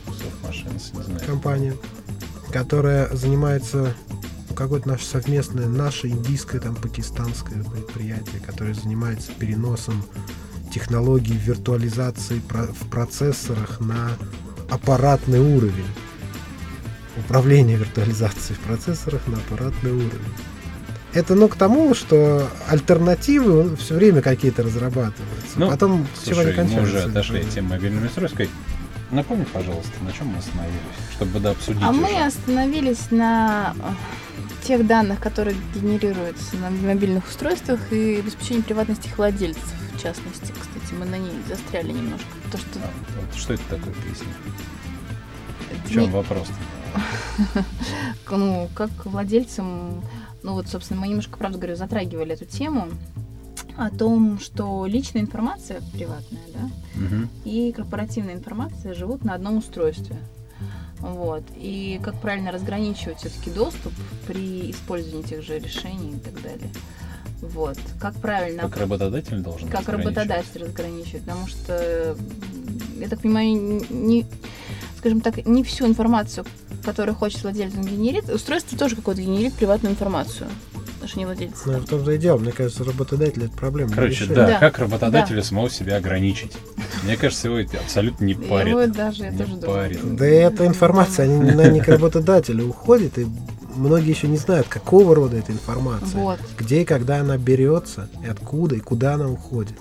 Soft 0.08 0.50
Machines, 0.50 0.98
не 0.98 1.04
знаю. 1.04 1.26
Компания, 1.26 1.74
которая 2.52 3.14
занимается 3.16 3.96
какое-то 4.56 4.90
наше 4.90 5.06
совместное, 5.06 5.68
наше 5.68 6.10
индийское, 6.10 6.60
там, 6.60 6.76
пакистанское 6.76 7.64
предприятие, 7.64 8.42
которое 8.46 8.74
занимается 8.74 9.32
переносом 9.32 10.04
технологий 10.74 11.36
виртуализации 11.36 12.42
в 12.50 12.90
процессорах 12.90 13.80
на 13.80 14.12
аппаратный 14.70 15.40
уровень. 15.40 15.88
Управление 17.18 17.78
виртуализацией 17.78 18.58
в 18.58 18.60
процессорах 18.60 19.26
на 19.28 19.38
аппаратный 19.38 19.92
уровень. 19.92 20.34
Это, 21.14 21.36
ну, 21.36 21.50
к 21.50 21.56
тому, 21.56 21.94
что 21.94 22.48
альтернативы 22.68 23.76
все 23.76 23.96
время 23.96 24.22
какие-то 24.22 24.64
разрабатываются. 24.64 25.58
Ну, 25.58 25.70
Потом 25.70 26.08
слушай, 26.16 26.36
чего 26.36 26.50
не 26.50 26.54
кончаются. 26.54 26.94
Мы 26.94 27.00
уже 27.00 27.10
отошли 27.10 27.40
от 27.42 27.50
темы 27.50 27.70
мобильного 27.70 28.06
устройства. 28.06 28.46
Напомни, 29.12 29.44
пожалуйста, 29.44 29.92
на 30.06 30.14
чем 30.14 30.28
мы 30.28 30.38
остановились, 30.38 30.80
чтобы 31.12 31.40
да, 31.42 31.52
обсудить. 31.52 31.84
А 31.84 31.90
уже. 31.90 32.00
мы 32.00 32.26
остановились 32.26 33.12
на 33.12 33.76
э, 33.78 34.66
тех 34.66 34.88
данных, 34.88 35.20
которые 35.20 35.58
генерируются 35.76 36.56
на 36.56 36.70
мобильных 36.70 37.28
устройствах 37.28 37.92
и 37.92 38.20
обеспечении 38.20 38.62
приватности 38.62 39.08
их 39.08 39.18
владельцев, 39.18 39.66
в 39.94 40.02
частности. 40.02 40.54
Кстати, 40.58 40.94
мы 40.98 41.06
на 41.06 41.18
ней 41.18 41.34
застряли 41.50 41.92
немножко. 41.92 42.28
То, 42.54 42.58
что... 42.58 42.80
А, 42.80 42.90
вот 43.20 43.38
что 43.38 43.54
это 43.54 43.64
такое, 43.64 43.94
поясни? 43.94 44.28
В 45.86 45.92
чем 45.92 46.04
Не... 46.04 46.10
вопрос? 46.10 46.48
ну, 48.30 48.70
как 48.76 48.92
владельцам, 49.06 50.02
ну 50.44 50.54
вот, 50.54 50.68
собственно, 50.68 51.00
мы 51.02 51.08
немножко, 51.08 51.38
правда 51.38 51.58
говорю, 51.58 51.76
затрагивали 51.76 52.34
эту 52.34 52.46
тему 52.46 52.88
о 53.78 53.90
том, 53.90 54.40
что 54.40 54.86
личная 54.86 55.22
информация 55.22 55.82
приватная, 55.94 56.42
да, 56.54 56.70
угу. 56.96 57.28
и 57.46 57.72
корпоративная 57.72 58.36
информация 58.36 58.94
живут 58.94 59.24
на 59.24 59.34
одном 59.34 59.58
устройстве. 59.58 60.18
Вот. 61.00 61.44
И 61.56 62.00
как 62.04 62.20
правильно 62.22 62.52
разграничивать 62.52 63.18
все-таки 63.18 63.50
доступ 63.50 63.92
при 64.28 64.70
использовании 64.72 65.24
тех 65.24 65.42
же 65.42 65.58
решений 65.58 66.12
и 66.12 66.20
так 66.20 66.42
далее. 66.42 66.70
Вот. 67.42 67.78
Как 68.00 68.14
правильно... 68.16 68.64
Как 68.64 68.78
работодатель 68.78 69.40
должен 69.40 69.68
Как 69.68 69.90
работодатель 69.90 70.64
разграничивать, 70.64 71.24
потому 71.24 71.48
что, 71.48 72.16
я 73.00 73.10
так 73.10 73.20
понимаю, 73.20 73.84
не, 73.90 74.28
скажем 75.00 75.22
так, 75.22 75.44
не 75.46 75.64
всю 75.64 75.88
информацию, 75.88 76.46
которую 76.84 77.16
хочет 77.16 77.44
владелец, 77.44 77.74
генерит. 77.74 78.30
Устройство 78.30 78.78
тоже 78.78 78.96
какое-то 78.96 79.22
генерит 79.22 79.54
приватную 79.54 79.94
информацию 79.94 80.48
даже 81.02 81.18
не 81.18 81.26
владелец. 81.26 81.56
Ну, 81.66 81.74
в 81.80 81.86
том-то 81.86 82.12
и 82.12 82.18
дело. 82.18 82.38
Мне 82.38 82.52
кажется, 82.52 82.84
работодатель 82.84 83.46
это 83.46 83.58
проблема. 83.58 83.92
Короче, 83.92 84.26
да, 84.28 84.48
да, 84.48 84.60
как 84.60 84.80
работодателю 84.80 85.38
да. 85.38 85.44
самого 85.44 85.70
себя 85.70 85.98
ограничить. 85.98 86.54
Мне 87.04 87.18
кажется, 87.18 87.48
его 87.48 87.58
это 87.58 87.80
абсолютно 87.80 88.26
не 88.26 88.36
парит. 88.36 88.70
Его 88.70 88.86
даже, 88.88 89.24
я 89.24 89.32
не 89.32 89.38
тоже 89.38 89.58
парит. 89.62 90.02
думаю. 90.02 90.18
Да 90.18 90.26
эта 90.26 90.68
информация, 90.68 91.26
она 91.26 91.68
не 91.68 91.82
к 91.82 91.88
работодателю 91.88 92.68
уходит, 92.68 93.18
и 93.18 93.28
многие 93.76 94.12
еще 94.12 94.28
не 94.28 94.38
знают, 94.38 94.68
какого 94.68 95.16
рода 95.16 95.38
эта 95.38 95.52
информация. 95.52 96.20
Вот. 96.20 96.40
Где 96.58 96.84
и 96.84 96.86
когда 96.86 97.20
она 97.20 97.38
берется, 97.38 98.08
и 98.24 98.28
откуда, 98.28 98.76
и 98.76 98.80
куда 98.80 99.16
она 99.16 99.28
уходит. 99.28 99.76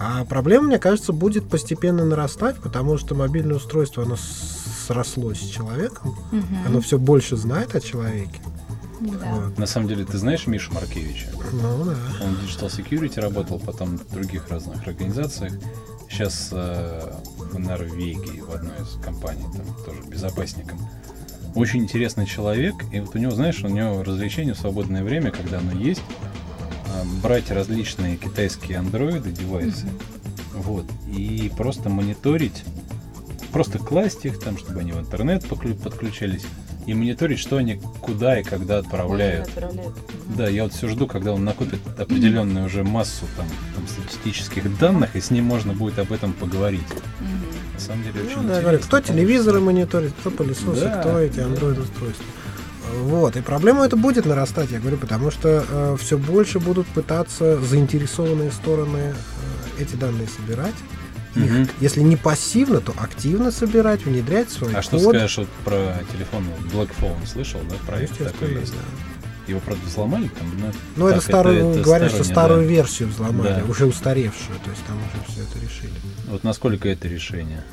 А 0.00 0.24
проблема, 0.24 0.68
мне 0.68 0.78
кажется, 0.78 1.12
будет 1.12 1.48
постепенно 1.48 2.04
нарастать, 2.04 2.56
потому 2.56 2.98
что 2.98 3.16
мобильное 3.16 3.56
устройство, 3.56 4.04
оно 4.04 4.16
срослось 4.88 5.40
с 5.40 5.50
человеком, 5.50 6.16
угу. 6.32 6.56
оно 6.66 6.80
все 6.80 6.98
больше 6.98 7.36
знает 7.36 7.74
о 7.74 7.80
человеке. 7.80 8.40
Да. 9.00 9.34
Вот. 9.34 9.58
На 9.58 9.66
самом 9.66 9.86
деле, 9.86 10.04
ты 10.04 10.16
знаешь 10.16 10.46
Мишу 10.46 10.72
Маркевича? 10.72 11.28
Ну 11.52 11.84
да. 11.84 11.96
Он 12.24 12.34
в 12.34 12.44
Digital 12.44 12.68
Security 12.68 13.20
работал, 13.20 13.60
потом 13.60 13.98
в 13.98 14.12
других 14.12 14.48
разных 14.48 14.86
организациях. 14.86 15.52
Сейчас 16.10 16.48
э, 16.52 17.12
в 17.36 17.58
Норвегии, 17.58 18.40
в 18.40 18.50
одной 18.50 18.76
из 18.76 18.98
компаний, 19.04 19.44
там 19.52 19.84
тоже 19.84 20.02
безопасником. 20.08 20.78
Очень 21.54 21.80
интересный 21.80 22.26
человек, 22.26 22.74
и 22.90 23.00
вот 23.00 23.14
у 23.14 23.18
него, 23.18 23.32
знаешь, 23.32 23.62
у 23.62 23.68
него 23.68 24.02
развлечение 24.02 24.54
в 24.54 24.58
свободное 24.58 25.04
время, 25.04 25.30
когда 25.30 25.58
оно 25.58 25.72
есть, 25.72 26.02
э, 26.86 27.04
брать 27.22 27.50
различные 27.50 28.16
китайские 28.16 28.78
андроиды, 28.78 29.32
девайсы, 29.32 29.86
mm-hmm. 29.86 30.62
вот, 30.62 30.86
и 31.06 31.52
просто 31.56 31.88
мониторить, 31.90 32.64
просто 33.58 33.80
класть 33.80 34.24
их 34.24 34.38
там, 34.38 34.56
чтобы 34.56 34.78
они 34.78 34.92
в 34.92 35.00
интернет 35.00 35.44
подключались, 35.48 36.44
и 36.86 36.94
мониторить, 36.94 37.40
что 37.40 37.56
они 37.56 37.80
куда 38.00 38.38
и 38.38 38.44
когда 38.44 38.78
отправляют. 38.78 39.48
отправляют. 39.48 39.94
Да, 40.36 40.46
я 40.46 40.62
вот 40.62 40.72
все 40.72 40.86
жду, 40.86 41.08
когда 41.08 41.32
он 41.32 41.44
накопит 41.44 41.80
определенную 41.98 42.66
уже 42.66 42.84
массу 42.84 43.24
там, 43.36 43.48
там 43.74 43.88
статистических 43.88 44.78
данных, 44.78 45.16
и 45.16 45.20
с 45.20 45.32
ним 45.32 45.46
можно 45.46 45.72
будет 45.72 45.98
об 45.98 46.12
этом 46.12 46.34
поговорить. 46.34 46.86
Mm-hmm. 46.88 47.74
На 47.74 47.80
самом 47.80 48.04
деле 48.04 48.20
очень 48.26 48.42
ну, 48.42 48.48
да, 48.48 48.60
говорю, 48.60 48.78
кто 48.78 49.00
телевизоры 49.00 49.58
мониторит, 49.58 50.12
кто 50.20 50.30
пылесосы, 50.30 50.82
да, 50.82 51.00
кто 51.00 51.18
эти 51.18 51.40
Android-устройства. 51.40 52.26
Вот, 53.00 53.36
и 53.36 53.40
проблема 53.40 53.84
это 53.84 53.96
будет 53.96 54.24
нарастать, 54.24 54.70
я 54.70 54.78
говорю, 54.78 54.98
потому 54.98 55.32
что 55.32 55.64
э, 55.68 55.96
все 55.98 56.16
больше 56.16 56.60
будут 56.60 56.86
пытаться 56.86 57.60
заинтересованные 57.60 58.52
стороны 58.52 58.98
э, 58.98 59.82
эти 59.82 59.96
данные 59.96 60.28
собирать 60.28 60.76
их, 61.44 61.52
угу. 61.52 61.68
если 61.80 62.00
не 62.00 62.16
пассивно, 62.16 62.80
то 62.80 62.94
активно 62.96 63.50
собирать, 63.50 64.04
внедрять 64.04 64.50
свой 64.50 64.72
А 64.72 64.76
код. 64.76 64.84
что 64.84 64.98
скажешь 64.98 65.38
вот 65.38 65.48
про 65.64 66.02
телефон 66.12 66.44
Black 66.72 66.90
Phone? 67.00 67.26
Слышал, 67.26 67.60
да? 67.68 67.76
Проект 67.86 68.18
такой 68.18 68.54
есть. 68.54 68.72
Да. 68.72 68.78
Его, 69.48 69.60
правда, 69.60 69.82
взломали 69.86 70.28
там? 70.28 70.52
Но 70.60 70.72
ну, 70.96 71.08
это 71.08 71.20
старую, 71.22 71.70
это, 71.70 71.80
говорят, 71.80 72.12
что 72.12 72.22
старую 72.22 72.62
да. 72.62 72.66
версию 72.66 73.08
взломали, 73.08 73.60
да. 73.60 73.64
уже 73.66 73.86
устаревшую, 73.86 74.58
то 74.62 74.70
есть 74.70 74.82
там 74.86 74.96
уже 74.98 75.32
все 75.32 75.42
это 75.42 75.64
решили. 75.64 75.94
Вот 76.28 76.44
насколько 76.44 76.88
это 76.88 77.08
решение? 77.08 77.64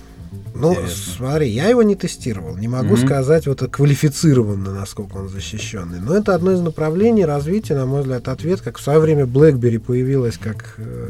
Ну, 0.53 0.71
Интересно. 0.71 1.13
смотри, 1.17 1.49
я 1.49 1.67
его 1.67 1.83
не 1.83 1.95
тестировал. 1.95 2.55
Не 2.55 2.69
могу 2.69 2.95
mm 2.95 3.05
сказать 3.05 3.45
вот 3.45 3.59
квалифицированно, 3.69 4.73
насколько 4.73 5.17
он 5.17 5.27
защищенный. 5.27 5.99
Но 5.99 6.15
это 6.15 6.33
одно 6.33 6.51
из 6.51 6.61
направлений 6.61 7.25
развития, 7.25 7.75
на 7.75 7.85
мой 7.85 8.01
взгляд, 8.01 8.27
ответ, 8.29 8.61
как 8.61 8.77
в 8.77 8.81
свое 8.81 8.99
время 8.99 9.25
BlackBerry 9.25 9.79
появилась 9.79 10.37
как 10.37 10.75
э, 10.77 11.09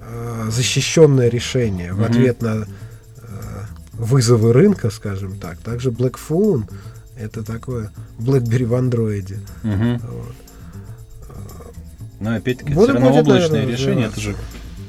Э, 0.00 0.48
защищенное 0.50 1.28
решение 1.28 1.90
mm-hmm. 1.90 1.94
в 1.94 2.04
ответ 2.04 2.42
на 2.42 2.64
э, 2.64 2.66
вызовы 3.92 4.52
рынка, 4.52 4.90
скажем 4.90 5.38
так. 5.38 5.58
Также 5.58 5.90
Black 5.90 6.16
Phone 6.28 6.70
это 7.16 7.42
такое 7.42 7.90
BlackBerry 8.18 8.66
в 8.66 8.74
андроиде. 8.74 9.38
Mm-hmm. 9.62 10.00
Вот. 10.06 10.34
Но 12.20 12.34
опять-таки 12.34 12.72
все 12.72 12.86
равно 12.86 13.10
будет, 13.10 13.20
облачное 13.22 13.50
наверное, 13.50 13.72
решение, 13.76 14.06
это 14.06 14.20
же 14.20 14.36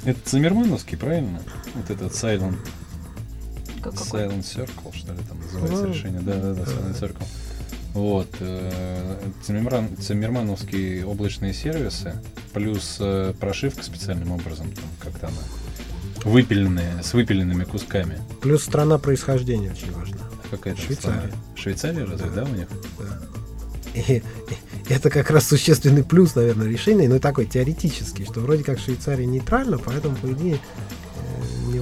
это 0.05 0.19
Циммермановский, 0.23 0.97
правильно? 0.97 1.41
Вот 1.73 1.89
этот 1.89 2.12
Silent, 2.12 2.58
Silent 3.81 4.41
Circle, 4.43 4.95
что 4.95 5.13
ли 5.13 5.19
там 5.27 5.39
называется 5.39 5.88
ну, 5.88 5.93
решение. 5.93 6.21
Да, 6.21 6.34
да, 6.36 6.53
да, 6.53 6.62
Silent 6.62 6.99
Circle. 6.99 7.25
Вот. 7.95 8.27
Э, 8.41 9.17
Циммермановские 9.41 11.05
облачные 11.05 11.53
сервисы, 11.53 12.21
плюс 12.53 12.97
э, 12.99 13.34
прошивка 13.39 13.84
специальным 13.84 14.34
образом, 14.34 14.69
там 14.73 14.84
как-то 14.99 15.27
она 15.27 15.38
выпиленная, 16.25 17.01
с 17.01 17.13
выпиленными 17.13 17.63
кусками. 17.63 18.19
Плюс 18.41 18.63
страна 18.63 18.97
происхождения 18.97 19.71
очень 19.71 19.93
важна. 19.93 20.17
Какая-то 20.51 20.81
Швейцария. 20.81 21.19
Страна? 21.19 21.34
Швейцария 21.55 22.03
разве, 22.03 22.29
да, 22.31 22.36
да 22.36 22.43
у 22.43 22.55
них? 22.55 22.67
Да. 22.99 23.21
И, 23.93 24.21
это 24.89 25.10
как 25.10 25.31
раз 25.31 25.47
существенный 25.47 26.03
плюс, 26.03 26.36
наверное, 26.36 26.67
решения, 26.67 27.08
но 27.08 27.19
такой 27.19 27.45
теоретический, 27.45 28.25
что 28.25 28.41
вроде 28.41 28.65
как 28.65 28.77
Швейцария 28.77 29.25
нейтральна, 29.25 29.77
поэтому, 29.77 30.17
по 30.17 30.29
идее, 30.34 30.60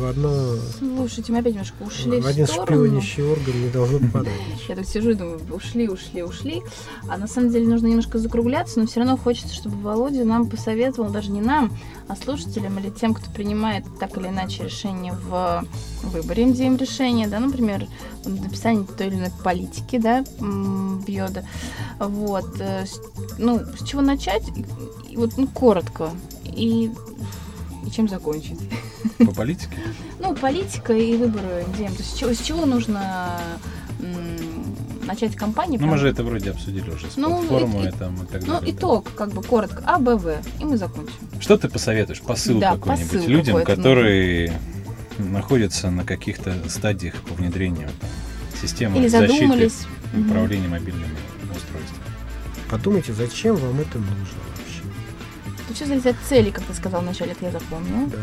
в 0.03 0.07
одно... 0.07 0.55
Слушайте, 0.77 1.31
мы 1.31 1.39
опять 1.39 1.53
немножко 1.53 1.81
ушли 1.81 2.19
в 2.19 2.27
один 2.27 2.45
шпионящий 2.45 3.23
орган 3.23 3.61
не 3.61 3.69
должно 3.69 3.99
попадать. 3.99 4.33
Я 4.67 4.75
так 4.75 4.85
сижу 4.85 5.11
и 5.11 5.13
думаю, 5.13 5.39
ушли, 5.51 5.87
ушли, 5.87 6.23
ушли. 6.23 6.61
А 7.07 7.17
на 7.17 7.27
самом 7.27 7.51
деле 7.51 7.67
нужно 7.67 7.87
немножко 7.87 8.19
закругляться, 8.19 8.79
но 8.79 8.85
все 8.85 8.99
равно 8.99 9.17
хочется, 9.17 9.53
чтобы 9.53 9.77
Володя 9.77 10.25
нам 10.25 10.49
посоветовал, 10.49 11.09
даже 11.09 11.31
не 11.31 11.41
нам, 11.41 11.71
а 12.07 12.15
слушателям 12.15 12.77
или 12.79 12.89
тем, 12.89 13.13
кто 13.13 13.31
принимает 13.31 13.85
так 13.99 14.17
или 14.17 14.27
иначе 14.27 14.65
решение 14.65 15.13
в 15.13 15.63
выборе 16.03 16.43
MDM 16.43 16.77
решения, 16.77 17.27
да, 17.27 17.39
например, 17.39 17.87
в 18.25 18.41
написании 18.41 18.85
той 18.85 19.07
или 19.07 19.15
иной 19.15 19.31
политики, 19.43 19.97
да, 19.97 20.23
Бьода. 20.39 21.45
Вот. 21.99 22.59
Э, 22.59 22.85
ну, 23.37 23.61
с 23.79 23.83
чего 23.85 24.01
начать? 24.01 24.43
И, 25.09 25.15
вот, 25.15 25.37
ну, 25.37 25.47
коротко. 25.47 26.11
И 26.43 26.91
и 27.86 27.91
чем 27.91 28.08
закончить. 28.08 28.60
По 29.19 29.34
политике? 29.34 29.78
Ну, 30.19 30.34
политика 30.36 30.93
и 30.93 31.17
выборы 31.17 31.65
где 31.74 31.89
То 31.89 31.98
есть 31.98 32.15
с 32.15 32.46
чего, 32.46 32.65
нужно 32.65 33.38
начать 35.06 35.36
кампанию? 35.36 35.80
Ну, 35.82 35.88
мы 35.88 35.98
же 35.98 36.08
это 36.08 36.24
вроде 36.24 36.52
обсудили 36.52 36.89
уже 36.89 37.10
с 37.10 37.17
ну, 37.17 37.43
платформой 37.43 37.89
и, 37.89 37.91
там 37.91 38.15
и 38.24 38.26
так 38.26 38.41
ну, 38.41 38.54
далее. 38.54 38.62
Ну, 38.62 38.72
итог, 38.72 39.13
как 39.13 39.32
бы 39.32 39.43
коротко, 39.43 39.84
А, 39.86 40.00
Б, 40.00 40.15
В, 40.15 40.38
и 40.60 40.65
мы 40.65 40.78
закончим. 40.78 41.13
Что 41.39 41.58
ты 41.58 41.69
посоветуешь? 41.69 42.22
Посыл 42.22 42.60
да, 42.60 42.74
какой-нибудь 42.74 43.12
посыл 43.12 43.28
людям, 43.28 43.63
которые 43.63 44.60
нужен. 45.17 45.34
находятся 45.34 45.91
на 45.91 46.04
каких-то 46.04 46.56
стадиях 46.69 47.15
по 47.22 47.34
внедрению 47.34 47.89
там, 48.00 48.10
системы 48.62 48.98
Или 48.98 49.08
защиты 49.08 49.69
управления 50.17 50.65
угу. 50.65 50.72
мобильными 50.72 51.17
устройствами. 51.43 52.04
Подумайте, 52.69 53.13
зачем 53.13 53.56
вам 53.56 53.80
это 53.80 54.00
нужно? 54.00 54.39
Зависит 55.79 56.07
от 56.07 56.15
цели, 56.27 56.49
как 56.49 56.63
ты 56.63 56.73
сказал 56.73 57.01
вначале, 57.01 57.31
это 57.31 57.45
я 57.45 57.51
запомнил. 57.51 58.07
Да. 58.07 58.17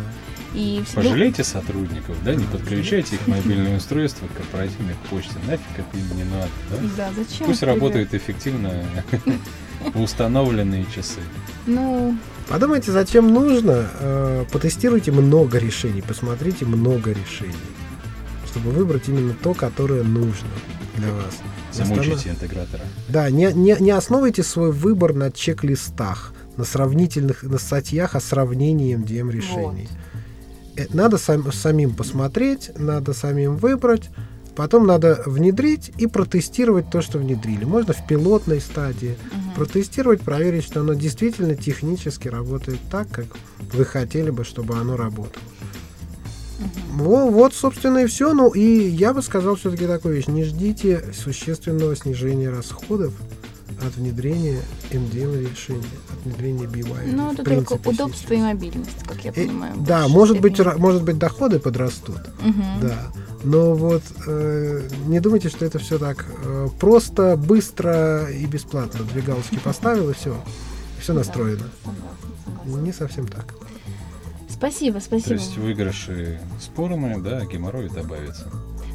И 0.54 0.82
Пожалейте 0.94 1.44
сотрудников, 1.44 2.16
да, 2.24 2.34
не 2.34 2.44
подключайте 2.44 3.16
их 3.16 3.26
мобильное 3.28 3.76
устройство 3.76 4.26
к 4.26 4.36
корпоративной 4.36 4.96
почте. 5.08 5.34
Нафиг 5.46 5.66
это 5.76 5.96
им 5.96 6.16
не 6.16 6.24
надо, 6.24 6.48
да? 6.70 6.76
Да, 6.96 7.10
зачем? 7.16 7.46
Пусть 7.46 7.62
работают 7.62 8.14
эффективно 8.14 8.72
установленные 9.94 10.86
часы. 10.92 11.20
Ну, 11.66 12.16
Подумайте, 12.50 12.90
зачем 12.90 13.32
нужно, 13.32 13.88
э, 14.00 14.44
потестируйте 14.50 15.12
много 15.12 15.58
решений, 15.58 16.02
посмотрите 16.02 16.66
много 16.66 17.12
решений, 17.12 17.54
чтобы 18.44 18.72
выбрать 18.72 19.08
именно 19.08 19.34
то, 19.40 19.54
которое 19.54 20.02
нужно 20.02 20.48
для 20.96 21.12
вас. 21.12 21.38
Замучите 21.70 22.30
интегратора. 22.30 22.82
Да, 23.08 23.30
не, 23.30 23.52
не, 23.52 23.76
не 23.78 23.92
основывайте 23.92 24.42
свой 24.42 24.72
выбор 24.72 25.14
на 25.14 25.30
чек-листах, 25.30 26.32
на 26.56 26.64
сравнительных, 26.64 27.42
на 27.42 27.58
статьях 27.58 28.14
о 28.14 28.20
сравнении 28.20 28.96
MDM 28.96 29.30
решений. 29.30 29.88
Вот. 30.76 30.80
э, 30.80 30.86
надо 30.92 31.18
сам, 31.18 31.52
самим 31.52 31.94
посмотреть, 31.94 32.70
надо 32.76 33.12
самим 33.12 33.56
выбрать, 33.56 34.10
потом 34.56 34.86
надо 34.86 35.22
внедрить 35.26 35.92
и 35.98 36.06
протестировать 36.06 36.90
то, 36.90 37.02
что 37.02 37.18
внедрили. 37.18 37.64
Можно 37.64 37.94
в 37.94 38.06
пилотной 38.06 38.60
стадии 38.60 39.16
угу. 39.30 39.64
протестировать, 39.64 40.22
проверить, 40.22 40.64
что 40.64 40.80
оно 40.80 40.94
действительно 40.94 41.54
технически 41.54 42.28
работает 42.28 42.80
так, 42.90 43.08
как 43.10 43.26
вы 43.72 43.84
хотели 43.84 44.30
бы, 44.30 44.44
чтобы 44.44 44.76
оно 44.76 44.96
работало. 44.96 45.42
Угу. 46.60 47.30
Вот, 47.30 47.54
собственно, 47.54 47.98
и 47.98 48.06
все. 48.06 48.34
Ну, 48.34 48.50
и 48.50 48.88
я 48.88 49.14
бы 49.14 49.22
сказал 49.22 49.56
все-таки 49.56 49.86
такую 49.86 50.14
вещь. 50.14 50.26
Не 50.26 50.44
ждите 50.44 51.04
существенного 51.14 51.96
снижения 51.96 52.50
расходов 52.50 53.14
от 53.86 53.96
внедрения 53.96 54.60
MDM 54.90 55.48
решения, 55.50 55.82
от 56.12 56.24
внедрения 56.24 56.64
BY. 56.64 57.12
Ну, 57.14 57.32
это 57.32 57.44
только 57.44 57.74
удобство 57.88 58.34
и 58.34 58.38
мобильность, 58.38 59.02
как 59.06 59.24
я 59.24 59.32
понимаю. 59.32 59.76
И, 59.76 59.80
да, 59.80 60.08
может 60.08 60.40
быть, 60.40 60.58
может 60.78 61.02
быть, 61.02 61.18
доходы 61.18 61.58
подрастут. 61.58 62.20
Угу. 62.44 62.64
Да. 62.82 63.12
Но 63.42 63.74
вот 63.74 64.02
э, 64.26 64.88
не 65.06 65.20
думайте, 65.20 65.48
что 65.48 65.64
это 65.64 65.78
все 65.78 65.98
так 65.98 66.26
э, 66.44 66.68
просто, 66.78 67.36
быстро 67.36 68.30
и 68.30 68.44
бесплатно. 68.46 69.04
Две 69.04 69.22
галочки 69.22 69.58
поставил 69.64 70.10
и 70.10 70.14
все. 70.14 70.36
Все 71.00 71.14
настроено. 71.14 71.64
Не 72.66 72.92
совсем 72.92 73.26
так. 73.26 73.54
Спасибо, 74.48 74.98
спасибо. 74.98 75.28
То 75.28 75.34
есть 75.34 75.56
выигрыши 75.56 76.38
спорные, 76.60 77.18
да, 77.18 77.46
геморрой 77.46 77.88
добавится. 77.88 78.50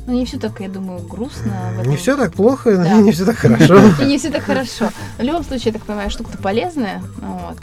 Ну, 0.07 0.13
не 0.13 0.25
все 0.25 0.37
так, 0.37 0.59
я 0.59 0.69
думаю, 0.69 0.99
грустно. 0.99 1.53
Этом... 1.73 1.89
Не 1.89 1.97
все 1.97 2.15
так 2.15 2.33
плохо, 2.33 2.77
да. 2.77 2.97
не 2.97 3.11
все 3.11 3.25
так 3.25 3.37
хорошо. 3.37 3.79
И 4.01 4.05
не 4.05 4.17
все 4.19 4.29
так 4.29 4.43
хорошо. 4.43 4.89
В 5.17 5.21
любом 5.21 5.43
случае, 5.43 5.67
я 5.67 5.73
так 5.73 5.83
понимаю, 5.83 6.09
штука-то 6.11 6.37
полезная. 6.37 7.01
Вот. 7.17 7.57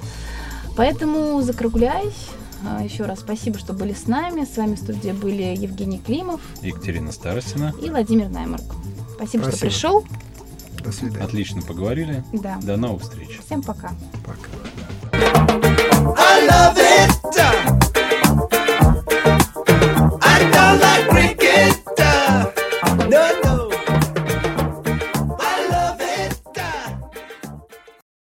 Поэтому 0.77 1.41
закругляюсь. 1.43 2.29
А, 2.65 2.83
Еще 2.83 3.05
раз 3.05 3.21
спасибо, 3.21 3.59
что 3.59 3.73
были 3.73 3.93
с 3.93 4.07
нами. 4.07 4.45
С 4.45 4.57
вами 4.57 4.75
в 4.75 4.79
студии 4.79 5.11
были 5.11 5.43
Евгений 5.57 5.99
Климов, 5.99 6.41
Екатерина 6.63 7.13
Старостина 7.13 7.73
и 7.83 7.91
Владимир 7.91 8.29
Наймарк. 8.29 8.65
Спасибо, 9.17 9.43
спасибо. 9.45 9.51
что 9.51 9.59
пришел. 9.59 10.05
До 10.85 10.93
свидания. 10.93 11.25
Отлично 11.25 11.63
поговорили. 11.63 12.25
Да. 12.33 12.59
До 12.63 12.77
новых 12.77 13.03
встреч. 13.03 13.39
Всем 13.45 13.63
пока. 13.63 13.91
Пока. 14.27 14.49
I 16.17 16.47
love 16.49 16.77
it. 16.77 17.13
I 20.25 20.51
don't 20.53 20.81
like 20.81 21.22
done. 23.13 23.42